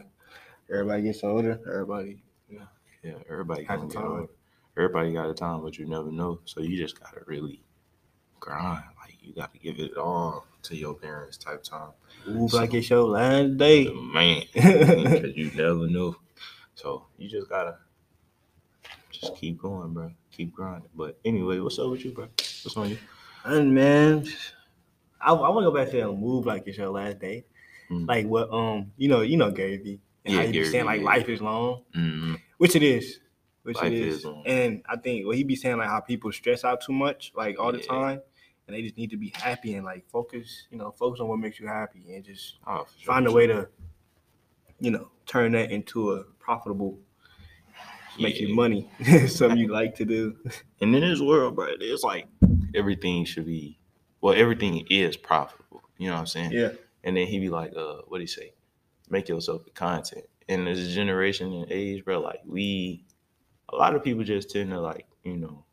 Everybody 0.71 1.03
gets 1.03 1.23
older. 1.25 1.61
Everybody. 1.69 2.23
Yeah, 2.49 2.67
Yeah. 3.03 3.19
everybody 3.29 3.65
Has 3.65 3.79
gonna 3.81 3.93
get 3.93 4.01
time. 4.01 4.11
older. 4.11 4.29
Everybody 4.77 5.13
got 5.13 5.31
a 5.31 5.35
time, 5.35 5.63
but 5.63 5.79
you 5.79 5.87
never 5.87 6.11
know. 6.11 6.41
So 6.45 6.61
you 6.61 6.77
just 6.77 6.99
gotta 7.01 7.21
really 7.27 7.63
grind. 8.45 8.85
Like 9.01 9.17
you 9.23 9.33
gotta 9.35 9.59
give 9.59 9.79
it 9.81 9.97
all 9.97 10.47
to 10.65 10.77
your 10.77 10.95
parents 10.95 11.37
type 11.39 11.63
time. 11.63 11.91
Move 12.27 12.53
like 12.53 12.75
it's 12.75 12.91
your 12.91 13.05
last 13.05 13.57
day. 13.57 13.91
Man, 13.93 14.43
because 14.53 15.37
you 15.37 15.51
never 15.55 15.89
know. 15.89 16.17
So 16.75 17.07
you 17.17 17.29
just 17.29 17.49
gotta 17.49 17.79
just 19.11 19.35
keep 19.37 19.59
going, 19.59 19.93
bro. 19.95 20.11
Keep 20.33 20.53
grinding. 20.55 20.91
But 20.95 21.19
anyway, 21.25 21.59
what's 21.61 21.79
up 21.79 21.91
with 21.91 22.05
you, 22.05 22.13
bro? 22.13 22.25
What's 22.37 22.77
on 22.77 22.91
you? 22.91 22.99
And 23.45 23.75
man, 23.75 24.27
I, 25.21 25.33
I 25.33 25.49
want 25.51 25.65
to 25.65 25.71
go 25.71 25.77
back 25.77 25.91
to 25.93 25.97
that 25.99 26.13
move 26.13 26.47
like 26.47 26.65
it's 26.67 26.77
your 26.79 26.91
last 26.91 27.19
day. 27.19 27.45
Mm. 27.91 28.09
Like 28.09 28.27
what 28.27 28.53
um 28.53 28.93
you 28.97 29.09
know 29.09 29.21
you 29.23 29.37
know 29.37 29.51
Gary 29.51 29.79
Vee. 29.79 30.01
And 30.25 30.35
Yeah, 30.35 30.41
how 30.41 30.47
he 30.47 30.53
be 30.53 30.65
saying 30.65 30.87
like 30.87 31.01
yeah. 31.01 31.07
life 31.07 31.29
is 31.29 31.41
long, 31.41 31.83
Mm, 31.95 32.41
which 32.59 32.75
it 32.77 32.83
is, 32.83 33.21
which 33.63 33.77
Life 33.77 33.93
it 33.93 33.99
is 33.99 34.17
is. 34.25 34.27
And 34.47 34.83
I 34.89 34.97
think 34.97 35.27
what 35.27 35.37
he 35.37 35.45
be 35.45 35.55
saying 35.57 35.77
like 35.77 35.89
how 35.89 36.01
people 36.01 36.33
stress 36.33 36.65
out 36.65 36.81
too 36.81 36.93
much 36.95 37.33
like 37.37 37.59
all 37.61 37.73
the 37.73 37.79
time, 37.79 38.21
and 38.67 38.75
they 38.77 38.83
just 38.83 38.97
need 38.97 39.11
to 39.11 39.17
be 39.17 39.31
happy 39.31 39.75
and 39.75 39.85
like 39.85 40.09
focus 40.11 40.67
you 40.71 40.79
know 40.79 40.91
focus 40.93 41.21
on 41.21 41.29
what 41.29 41.39
makes 41.39 41.61
you 41.61 41.67
happy 41.67 42.15
and 42.15 42.25
just 42.25 42.59
oh, 42.67 42.87
sure, 42.99 43.13
find 43.15 43.27
a 43.27 43.33
way 43.33 43.47
to 43.47 43.69
you 44.81 44.91
know 44.91 45.11
turn 45.27 45.53
that 45.53 45.71
into 45.71 46.13
a 46.13 46.25
profitable 46.39 46.99
make 48.19 48.41
Yeah. 48.41 48.49
you 48.49 48.55
money 48.55 48.91
something 49.29 49.59
you 49.59 49.69
like 49.69 49.95
to 49.97 50.05
do. 50.05 50.37
And 50.81 50.95
in 50.95 51.01
this 51.01 51.21
world, 51.21 51.57
bro, 51.57 51.69
it's 51.81 52.03
like 52.03 52.27
everything 52.75 53.25
should 53.25 53.47
be 53.47 53.79
well, 54.21 54.35
everything 54.35 54.87
is 54.89 55.17
profitable. 55.17 55.83
You 55.99 56.09
know 56.09 56.15
what 56.15 56.21
I'm 56.21 56.27
saying? 56.27 56.53
Yeah. 56.53 56.73
And 57.03 57.17
then 57.17 57.27
he 57.27 57.39
be 57.39 57.51
like, 57.51 57.73
uh, 57.77 57.99
what 58.09 58.19
do 58.19 58.23
you 58.23 58.27
say? 58.29 58.55
Make 59.11 59.29
yourself 59.29 59.65
the 59.65 59.71
content. 59.71 60.25
And 60.49 60.67
this 60.67 60.95
generation 60.95 61.53
and 61.53 61.71
age, 61.71 62.05
bro, 62.05 62.21
like 62.21 62.41
we 62.47 63.05
a 63.71 63.77
lot 63.77 63.95
of 63.95 64.05
people 64.05 64.25
just 64.25 64.51
tend 64.51 64.71
to 64.71 64.81
like, 64.81 65.07
you 65.25 65.37
know, 65.37 65.65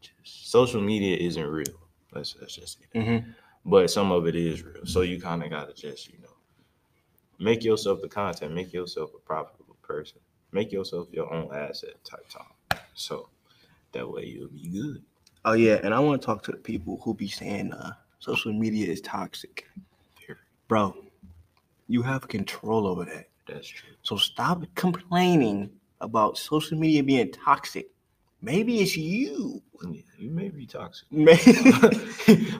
just, 0.00 0.50
social 0.50 0.80
media 0.80 1.16
isn't 1.16 1.46
real. 1.46 1.66
Let's 2.12 2.36
let's 2.40 2.56
just 2.56 2.78
say 2.78 2.86
that. 2.92 2.98
Mm-hmm. 3.00 3.30
But 3.66 3.90
some 3.90 4.10
of 4.10 4.26
it 4.26 4.34
is 4.36 4.62
real. 4.62 4.84
So 4.86 5.02
you 5.02 5.20
kind 5.20 5.42
of 5.42 5.50
gotta 5.50 5.74
just, 5.74 6.08
you 6.10 6.18
know, 6.22 6.34
make 7.38 7.62
yourself 7.64 8.00
the 8.00 8.08
content, 8.08 8.54
make 8.54 8.72
yourself 8.72 9.10
a 9.14 9.18
profitable 9.18 9.76
person, 9.82 10.18
make 10.52 10.72
yourself 10.72 11.08
your 11.12 11.32
own 11.32 11.54
asset 11.54 11.94
type 12.04 12.26
time. 12.28 12.80
So 12.94 13.28
that 13.92 14.10
way 14.10 14.24
you'll 14.26 14.48
be 14.48 14.68
good. 14.68 15.02
Oh 15.44 15.52
yeah, 15.52 15.80
and 15.82 15.94
I 15.94 15.98
want 16.00 16.20
to 16.20 16.26
talk 16.26 16.42
to 16.44 16.52
the 16.52 16.58
people 16.58 17.00
who 17.02 17.14
be 17.14 17.28
saying 17.28 17.72
uh, 17.72 17.92
social 18.18 18.52
media 18.52 18.90
is 18.90 19.00
toxic, 19.00 19.66
bro. 20.68 20.94
You 21.88 22.02
have 22.02 22.28
control 22.28 22.86
over 22.86 23.04
that, 23.06 23.28
That's 23.48 23.66
true. 23.66 23.88
so 24.02 24.16
stop 24.16 24.62
complaining 24.76 25.70
about 26.00 26.38
social 26.38 26.78
media 26.78 27.02
being 27.02 27.32
toxic. 27.32 27.88
Maybe 28.42 28.80
it's 28.80 28.96
you. 28.96 29.62
Yeah, 29.90 30.00
you 30.18 30.30
may 30.30 30.48
be 30.48 30.66
toxic. 30.66 31.06
Maybe, 31.10 31.40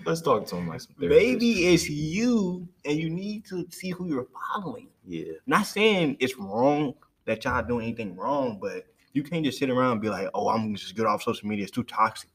Let's 0.06 0.20
talk 0.20 0.46
to 0.46 0.56
him 0.56 0.68
like 0.68 0.80
some 0.82 0.94
therapist. 0.98 1.22
maybe 1.22 1.66
it's 1.72 1.88
you, 1.88 2.68
and 2.84 2.98
you 2.98 3.08
need 3.10 3.44
to 3.46 3.66
see 3.70 3.90
who 3.90 4.06
you're 4.08 4.28
following. 4.54 4.88
Yeah. 5.06 5.32
Not 5.46 5.66
saying 5.66 6.16
it's 6.20 6.36
wrong 6.38 6.94
that 7.24 7.44
y'all 7.44 7.62
doing 7.62 7.86
anything 7.86 8.16
wrong, 8.16 8.58
but 8.60 8.84
you 9.12 9.22
can't 9.22 9.44
just 9.44 9.58
sit 9.58 9.70
around 9.70 9.92
and 9.92 10.00
be 10.00 10.08
like, 10.08 10.28
"Oh, 10.34 10.48
I'm 10.48 10.74
just 10.74 10.94
get 10.96 11.06
off 11.06 11.22
social 11.22 11.48
media. 11.48 11.64
It's 11.64 11.72
too 11.72 11.84
toxic." 11.84 12.30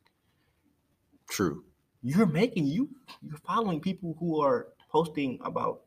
True. 1.29 1.63
you're 2.03 2.27
making 2.27 2.65
you 2.67 2.87
you're 3.23 3.37
following 3.39 3.79
people 3.81 4.15
who 4.19 4.39
are 4.39 4.67
posting 4.91 5.39
about 5.43 5.81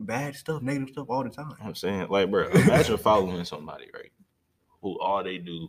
bad 0.00 0.34
stuff, 0.34 0.62
negative 0.62 0.90
stuff 0.90 1.06
all 1.08 1.22
the 1.22 1.30
time. 1.30 1.52
I'm 1.62 1.74
saying, 1.76 2.08
like, 2.08 2.30
bro, 2.30 2.48
imagine 2.48 2.96
following 2.98 3.44
somebody, 3.44 3.86
right? 3.94 4.10
Who 4.82 4.98
all 5.00 5.22
they 5.22 5.38
do, 5.38 5.68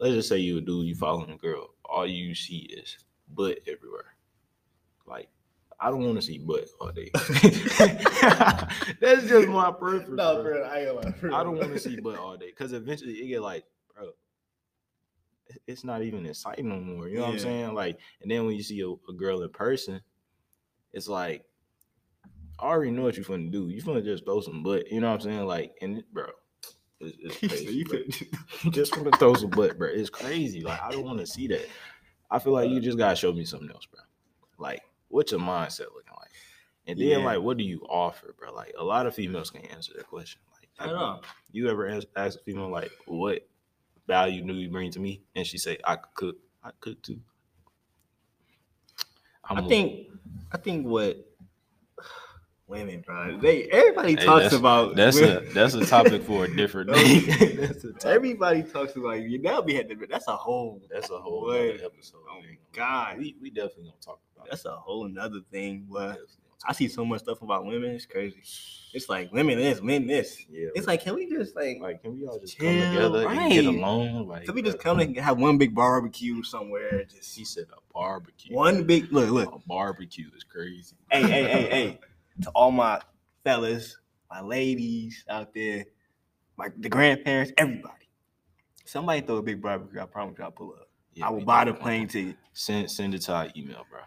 let's 0.00 0.14
just 0.14 0.28
say 0.28 0.38
you 0.38 0.58
a 0.58 0.60
dude, 0.60 0.86
you 0.86 0.94
following 0.94 1.30
a 1.30 1.36
girl, 1.36 1.68
all 1.84 2.06
you 2.06 2.34
see 2.34 2.58
is 2.58 2.98
butt 3.28 3.58
everywhere. 3.66 4.14
Like, 5.06 5.28
I 5.80 5.90
don't 5.90 6.04
want 6.04 6.16
to 6.16 6.22
see 6.22 6.38
butt 6.38 6.68
all 6.80 6.90
day. 6.92 7.10
That's 9.00 9.26
just 9.28 9.48
my 9.48 9.70
preference. 9.70 10.08
No, 10.10 10.42
bro. 10.42 10.64
I 10.64 10.80
I 11.40 11.44
don't 11.44 11.56
want 11.56 11.72
to 11.72 11.78
see 11.78 12.00
butt 12.00 12.18
all 12.18 12.36
day 12.36 12.48
because 12.48 12.72
eventually 12.72 13.14
it 13.14 13.28
get 13.28 13.42
like, 13.42 13.64
bro, 13.94 14.10
it's 15.66 15.84
not 15.84 16.02
even 16.02 16.26
exciting 16.26 16.68
no 16.68 16.80
more. 16.80 17.08
You 17.08 17.18
know 17.18 17.26
what 17.26 17.34
I'm 17.34 17.38
saying? 17.38 17.74
Like, 17.74 17.98
and 18.22 18.30
then 18.30 18.44
when 18.44 18.56
you 18.56 18.62
see 18.62 18.80
a, 18.80 18.88
a 18.88 19.14
girl 19.14 19.42
in 19.42 19.50
person, 19.50 20.00
it's 20.92 21.08
like, 21.08 21.44
I 22.58 22.66
already 22.66 22.90
know 22.90 23.02
what 23.02 23.16
you're 23.16 23.24
finna 23.24 23.52
do. 23.52 23.68
You 23.68 23.80
finna 23.80 24.04
just 24.04 24.24
throw 24.24 24.40
some 24.40 24.64
butt. 24.64 24.90
You 24.90 25.00
know 25.00 25.08
what 25.08 25.14
I'm 25.14 25.20
saying? 25.20 25.46
Like, 25.46 25.74
and 25.80 26.02
bro, 26.12 26.26
it's, 27.00 27.16
it's 27.20 27.36
crazy. 27.38 27.74
you 27.74 27.84
bro. 27.84 27.98
could 27.98 28.14
just 28.72 28.96
want 28.96 29.12
to 29.12 29.18
throw 29.18 29.34
some 29.34 29.50
butt, 29.50 29.78
bro. 29.78 29.88
It's 29.88 30.10
crazy. 30.10 30.60
Like, 30.62 30.80
I 30.82 30.90
don't 30.90 31.04
want 31.04 31.18
to 31.20 31.26
see 31.26 31.46
that. 31.48 31.68
I 32.30 32.38
feel 32.38 32.52
like 32.52 32.70
you 32.70 32.80
just 32.80 32.98
gotta 32.98 33.16
show 33.16 33.32
me 33.32 33.44
something 33.44 33.70
else, 33.70 33.86
bro. 33.86 34.00
Like, 34.58 34.82
what's 35.08 35.32
your 35.32 35.40
mindset 35.40 35.92
looking 35.94 36.12
like? 36.18 36.30
And 36.86 36.98
then, 37.00 37.08
Yeah. 37.08 37.18
like, 37.18 37.40
what 37.40 37.56
do 37.58 37.64
you 37.64 37.80
offer, 37.88 38.34
bro? 38.38 38.52
Like, 38.54 38.74
a 38.78 38.84
lot 38.84 39.06
of 39.06 39.14
females 39.14 39.50
can 39.50 39.62
answer 39.66 39.92
that 39.96 40.06
question. 40.06 40.40
Like, 40.52 40.68
I 40.78 40.92
know. 40.92 41.20
you 41.52 41.68
ever 41.68 41.88
ask, 41.88 42.06
ask 42.16 42.38
a 42.38 42.42
female 42.42 42.68
like, 42.70 42.90
"What 43.06 43.48
value 44.06 44.42
do 44.46 44.54
you 44.54 44.70
bring 44.70 44.90
to 44.92 45.00
me?" 45.00 45.22
And 45.34 45.46
she 45.46 45.58
say, 45.58 45.78
"I 45.84 45.96
could 45.96 46.14
cook. 46.14 46.36
I 46.62 46.70
cook 46.80 47.02
too." 47.02 47.20
I'm 49.44 49.58
I 49.64 49.68
think 49.68 50.08
I 50.52 50.56
think 50.58 50.86
what 50.86 51.16
women, 52.68 53.00
bro. 53.06 53.38
They 53.38 53.64
everybody 53.64 54.10
Hey, 54.16 54.24
talks 54.24 54.42
that's- 54.44 54.52
about 54.58 54.94
that's 54.96 55.18
a 55.20 55.40
that's 55.52 55.74
a 55.74 55.84
topic 55.86 56.22
for 56.22 56.44
a 56.44 56.56
different 56.56 56.92
day. 56.92 57.20
that's 57.56 57.84
a 57.84 57.92
topic. 57.92 58.04
everybody 58.06 58.62
talks 58.62 58.94
about 58.96 59.20
you. 59.22 59.40
That'll 59.42 59.62
be 59.62 59.74
had 59.74 59.88
to 59.88 59.96
that's 60.08 60.28
a 60.28 60.36
whole 60.36 60.80
That's 60.90 61.10
a 61.10 61.18
whole 61.18 61.50
episode. 61.52 62.18
Oh, 62.30 62.40
man. 62.40 62.56
God. 62.72 63.18
we 63.18 63.36
we 63.40 63.50
definitely 63.50 63.84
gonna 63.84 63.96
talk 64.00 64.20
about. 64.36 64.48
that's 64.50 64.64
a 64.64 64.76
whole 64.76 65.06
another 65.06 65.40
thing. 65.50 65.86
But 65.90 66.18
I 66.66 66.72
see 66.72 66.88
so 66.88 67.04
much 67.04 67.20
stuff 67.20 67.40
about 67.42 67.64
women, 67.66 67.90
it's 67.90 68.04
crazy. 68.06 68.42
It's 68.92 69.08
like 69.08 69.30
women 69.32 69.58
this, 69.58 69.80
men 69.82 70.06
this. 70.06 70.44
Yeah, 70.50 70.68
It's 70.74 70.86
like, 70.86 71.02
can 71.04 71.14
we 71.14 71.28
just 71.30 71.54
like 71.54 71.78
like 71.80 72.02
can 72.02 72.18
we 72.18 72.26
all 72.26 72.38
just 72.38 72.56
Chill, 72.58 72.66
come 72.82 72.94
together 72.94 73.28
and 73.28 73.52
get 73.52 73.64
right. 73.66 73.74
along? 73.76 74.26
Like, 74.26 74.44
can 74.46 74.54
we 74.54 74.62
just 74.62 74.78
uh, 74.78 74.82
come 74.82 74.98
and 75.00 75.16
have 75.18 75.38
one 75.38 75.58
big 75.58 75.74
barbecue 75.74 76.42
somewhere? 76.42 77.04
Just 77.04 77.36
He 77.36 77.44
said 77.44 77.66
a 77.72 77.92
barbecue. 77.92 78.56
one 78.56 78.84
big 78.84 79.12
look, 79.12 79.30
look. 79.30 79.54
a 79.54 79.58
barbecue 79.68 80.30
is 80.36 80.42
crazy. 80.42 80.96
hey, 81.10 81.22
hey, 81.22 81.44
hey, 81.44 81.62
hey, 81.70 82.00
to 82.42 82.50
all 82.50 82.70
my 82.70 83.00
fellas, 83.44 83.96
my 84.30 84.40
ladies 84.40 85.24
out 85.28 85.52
there, 85.54 85.84
my 86.56 86.68
the 86.78 86.88
grandparents, 86.88 87.52
everybody. 87.56 87.94
Somebody 88.84 89.20
throw 89.20 89.36
a 89.36 89.42
big 89.42 89.60
barbecue. 89.60 90.00
I 90.00 90.06
promise 90.06 90.36
you, 90.38 90.44
I'll 90.44 90.50
pull 90.50 90.72
up. 90.72 90.88
Yeah, 91.14 91.26
I 91.26 91.30
will 91.30 91.44
buy 91.44 91.64
the 91.64 91.72
definitely- 91.72 91.82
plane 91.82 92.08
ticket. 92.08 92.36
Send 92.52 92.90
send 92.90 93.14
it 93.14 93.20
to 93.22 93.34
our 93.34 93.48
email, 93.56 93.84
bro. 93.90 94.00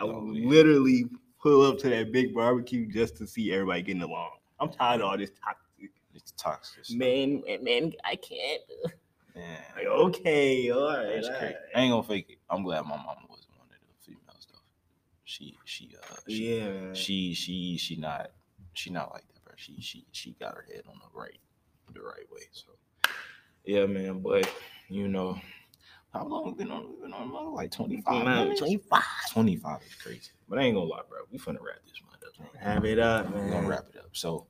I 0.00 0.04
will 0.04 0.16
Oh, 0.16 0.32
yeah. 0.32 0.48
literally 0.48 1.04
pull 1.42 1.62
up 1.62 1.78
to 1.78 1.88
that 1.90 2.12
big 2.12 2.34
barbecue 2.34 2.86
just 2.86 3.16
to 3.18 3.26
see 3.26 3.52
everybody 3.52 3.82
getting 3.82 4.02
along. 4.02 4.30
I'm 4.60 4.70
tired 4.70 5.00
of 5.00 5.06
all 5.08 5.16
this 5.18 5.30
toxic. 5.42 5.90
It's 6.14 6.32
toxic. 6.36 6.84
Man, 6.96 7.42
man, 7.46 7.62
man, 7.64 7.92
I 8.04 8.16
can't. 8.16 8.60
Man, 9.36 9.62
Like, 9.76 9.86
okay, 9.86 10.70
all 10.70 10.88
right. 10.96 11.14
that's 11.14 11.28
crazy. 11.38 11.54
I 11.74 11.80
ain't 11.82 11.92
gonna 11.92 12.02
fake 12.02 12.26
it. 12.30 12.38
I'm 12.50 12.64
glad 12.64 12.82
my 12.82 12.96
mama 12.96 13.20
wasn't 13.28 13.50
one 13.56 13.66
of 13.70 13.76
the 13.78 14.04
females 14.04 14.48
though. 14.52 14.58
She 15.28 15.58
she 15.66 15.90
uh 15.94 16.16
she, 16.26 16.58
Yeah, 16.58 16.94
she 16.94 17.34
she 17.34 17.76
she 17.76 17.96
not 17.96 18.30
she 18.72 18.88
not 18.88 19.12
like 19.12 19.28
that, 19.28 19.44
bro. 19.44 19.52
She 19.56 19.78
she 19.78 20.06
she 20.10 20.34
got 20.40 20.54
her 20.54 20.64
head 20.72 20.84
on 20.88 20.94
the 20.94 21.20
right 21.20 21.38
the 21.92 22.00
right 22.00 22.24
way. 22.32 22.44
So 22.50 22.70
yeah, 23.62 23.84
man. 23.84 24.20
But 24.20 24.50
you 24.88 25.06
know, 25.06 25.38
how 26.14 26.24
long 26.24 26.46
we 26.46 26.52
been 26.52 26.70
on? 26.70 26.88
We 26.88 27.02
been 27.02 27.12
on 27.12 27.30
mother? 27.30 27.50
like 27.50 27.70
25 27.70 28.24
Man, 28.24 28.56
25. 28.56 29.02
25 29.30 29.80
is 29.86 29.94
crazy. 29.96 30.30
But 30.48 30.60
I 30.60 30.62
ain't 30.62 30.74
gonna 30.74 30.86
lie, 30.86 31.02
bro. 31.06 31.18
We 31.30 31.38
finna 31.38 31.60
wrap 31.60 31.76
this 31.84 32.00
one 32.00 32.14
up. 32.26 32.54
man. 32.54 32.62
Have 32.62 32.86
it 32.86 32.98
up, 32.98 33.30
man. 33.30 33.50
gonna 33.50 33.68
wrap 33.68 33.84
it 33.92 33.98
up. 33.98 34.08
So 34.12 34.46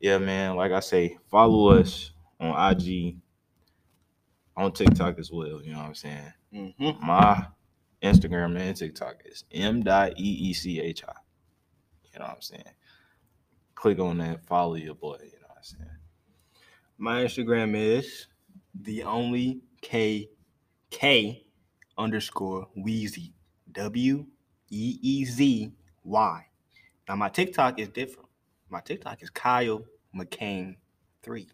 yeah, 0.00 0.18
man. 0.18 0.54
Like 0.54 0.72
I 0.72 0.80
say, 0.80 1.16
follow 1.30 1.70
us 1.70 2.10
on 2.38 2.72
IG, 2.72 3.16
on 4.54 4.70
TikTok 4.72 5.18
as 5.18 5.32
well. 5.32 5.62
You 5.62 5.72
know 5.72 5.78
what 5.78 5.86
I'm 5.86 5.94
saying? 5.94 6.32
Mm-hmm. 6.52 7.06
My 7.06 7.46
Instagram 8.02 8.58
and 8.58 8.76
TikTok 8.76 9.22
is 9.24 9.44
m.eechi. 9.52 10.84
You 12.12 12.18
know 12.18 12.24
what 12.24 12.30
I'm 12.30 12.40
saying? 12.40 12.62
Click 13.74 13.98
on 13.98 14.18
that, 14.18 14.44
follow 14.46 14.74
your 14.74 14.94
boy. 14.94 15.18
You 15.22 15.38
know 15.40 15.48
what 15.48 15.58
I'm 15.58 15.62
saying? 15.62 15.90
My 16.98 17.24
Instagram 17.24 17.76
is 17.76 18.26
the 18.74 19.02
only 19.04 19.62
K 19.80 20.28
K 20.90 21.44
underscore 21.96 22.68
Wheezy. 22.76 23.34
W 23.72 24.26
E 24.70 24.98
E 25.00 25.24
Z 25.24 25.72
Y. 26.04 26.46
Now 27.08 27.16
my 27.16 27.28
TikTok 27.28 27.78
is 27.78 27.88
different. 27.88 28.28
My 28.68 28.80
TikTok 28.80 29.22
is 29.22 29.30
Kyle 29.30 29.84
McCain 30.14 30.76
three. 31.22 31.48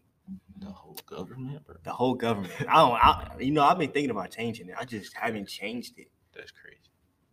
The 0.59 0.67
whole 0.67 0.99
government, 1.07 1.65
bro. 1.65 1.77
The 1.85 1.93
whole 1.93 2.15
government. 2.15 2.53
I 2.69 2.77
don't. 2.77 2.95
I, 2.95 3.37
you 3.39 3.53
know, 3.53 3.63
I've 3.63 3.79
been 3.79 3.91
thinking 3.91 4.11
about 4.11 4.31
changing 4.31 4.69
it. 4.69 4.75
I 4.79 4.85
just 4.85 5.15
haven't 5.15 5.49
changed 5.49 5.99
it. 5.99 6.09
That's 6.37 6.51
crazy. 6.51 6.79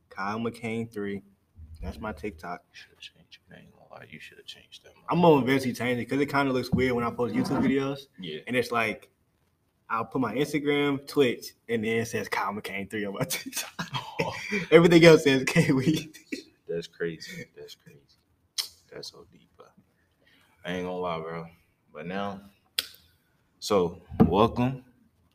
Kyle 0.09 0.39
McCain 0.39 0.91
three. 0.91 1.21
That's 1.81 1.99
my 1.99 2.13
TikTok. 2.13 2.61
You 2.71 2.75
should 2.75 2.91
have 2.91 2.99
changed 2.99 3.39
it. 3.49 3.53
I 3.53 3.59
ain't 3.59 3.71
gonna 3.73 3.85
lie. 3.91 4.07
You 4.09 4.19
should 4.19 4.37
have 4.37 4.45
changed 4.45 4.83
that. 4.85 4.93
I'm 5.09 5.21
gonna 5.21 5.43
eventually 5.43 5.73
change 5.73 5.99
it 5.99 6.09
because 6.09 6.21
it 6.21 6.27
kind 6.27 6.47
of 6.47 6.55
looks 6.55 6.71
weird 6.71 6.93
when 6.93 7.03
I 7.03 7.09
post 7.09 7.35
YouTube 7.35 7.61
videos, 7.67 8.07
yeah. 8.19 8.39
and 8.47 8.55
it's 8.55 8.71
like 8.71 9.09
I'll 9.89 10.05
put 10.05 10.21
my 10.21 10.33
Instagram, 10.33 11.05
Twitch, 11.07 11.53
and 11.67 11.83
then 11.83 11.97
it 11.97 12.07
says 12.07 12.29
Kyle 12.29 12.53
McCain 12.53 12.89
three 12.89 13.05
on 13.05 13.13
my 13.13 13.19
TikTok. 13.29 13.91
Everything 14.71 15.03
else 15.03 15.23
says 15.23 15.43
K 15.45 15.67
Weezy. 15.67 16.15
That's 16.67 16.87
crazy. 16.87 17.45
That's 17.55 17.75
crazy. 17.75 17.99
That's 18.91 19.11
so 19.11 19.25
deep, 19.31 19.49
bro. 19.57 19.65
I 20.65 20.73
ain't 20.73 20.85
gonna 20.85 20.97
lie, 20.97 21.19
bro. 21.19 21.45
But 21.93 22.07
now, 22.07 22.41
so 23.59 24.01
welcome. 24.25 24.83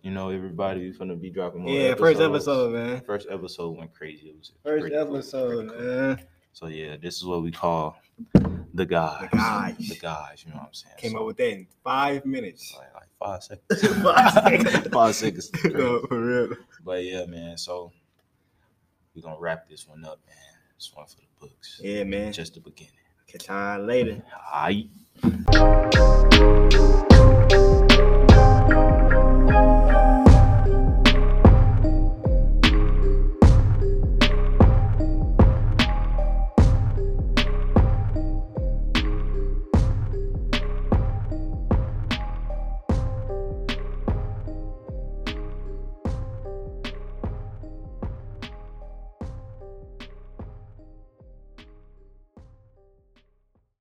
You 0.03 0.13
know, 0.13 0.31
everybody. 0.31 0.81
We 0.91 0.93
finna 0.97 1.21
be 1.21 1.31
dropping 1.31 1.63
more. 1.63 1.73
Yeah, 1.73 1.95
first 1.95 2.21
episode, 2.21 2.73
man. 2.73 3.01
First 3.01 3.27
episode 3.31 3.77
went 3.77 3.93
crazy. 3.95 4.29
It 4.29 4.37
was 4.39 4.53
First 4.65 4.81
pretty 4.83 4.97
episode, 4.97 5.69
pretty 5.69 5.83
cool. 5.85 5.97
man. 6.07 6.23
So 6.53 6.67
yeah, 6.69 6.97
this 7.01 7.17
is 7.17 7.25
what 7.25 7.43
we 7.43 7.51
call 7.51 7.97
the 8.75 8.87
guys. 8.87 9.29
The 9.31 9.37
guys. 9.37 9.77
The 9.89 9.97
guys. 10.01 10.45
You 10.47 10.51
know 10.53 10.59
what 10.59 10.67
I'm 10.69 10.75
saying? 10.75 10.95
Came 10.99 11.13
So, 11.13 11.19
up 11.21 11.27
with 11.27 11.37
that 11.39 11.51
in 11.53 11.67
five 11.85 12.25
minutes. 12.25 12.77
like, 12.79 12.95
like 12.95 13.09
five 13.19 13.43
seconds. 13.43 14.03
Five 14.03 14.33
seconds. 14.33 14.89
five 14.93 15.15
seconds. 15.15 15.51
no, 15.65 16.01
for 16.09 16.21
real. 16.21 16.57
But 16.85 17.05
yeah, 17.05 17.25
man. 17.27 17.59
So 17.59 17.93
we're 19.15 19.23
gonna 19.23 19.39
wrap 19.41 19.69
this 19.69 19.87
one 19.89 20.05
up, 20.05 20.21
man. 20.27 20.37
This 20.77 20.93
one 20.95 21.07
for 21.07 21.17
the 21.17 21.27
books. 21.41 21.81
Yeah, 21.83 22.05
man. 22.05 22.33
Just 22.33 22.55
the 22.55 22.61
beginning. 22.61 22.93
Catch 23.27 23.49
y'all 23.49 23.81
later. 23.85 24.23
All 24.55 24.63
right. 24.63 24.89
Thank 29.59 29.91
you. 29.91 30.08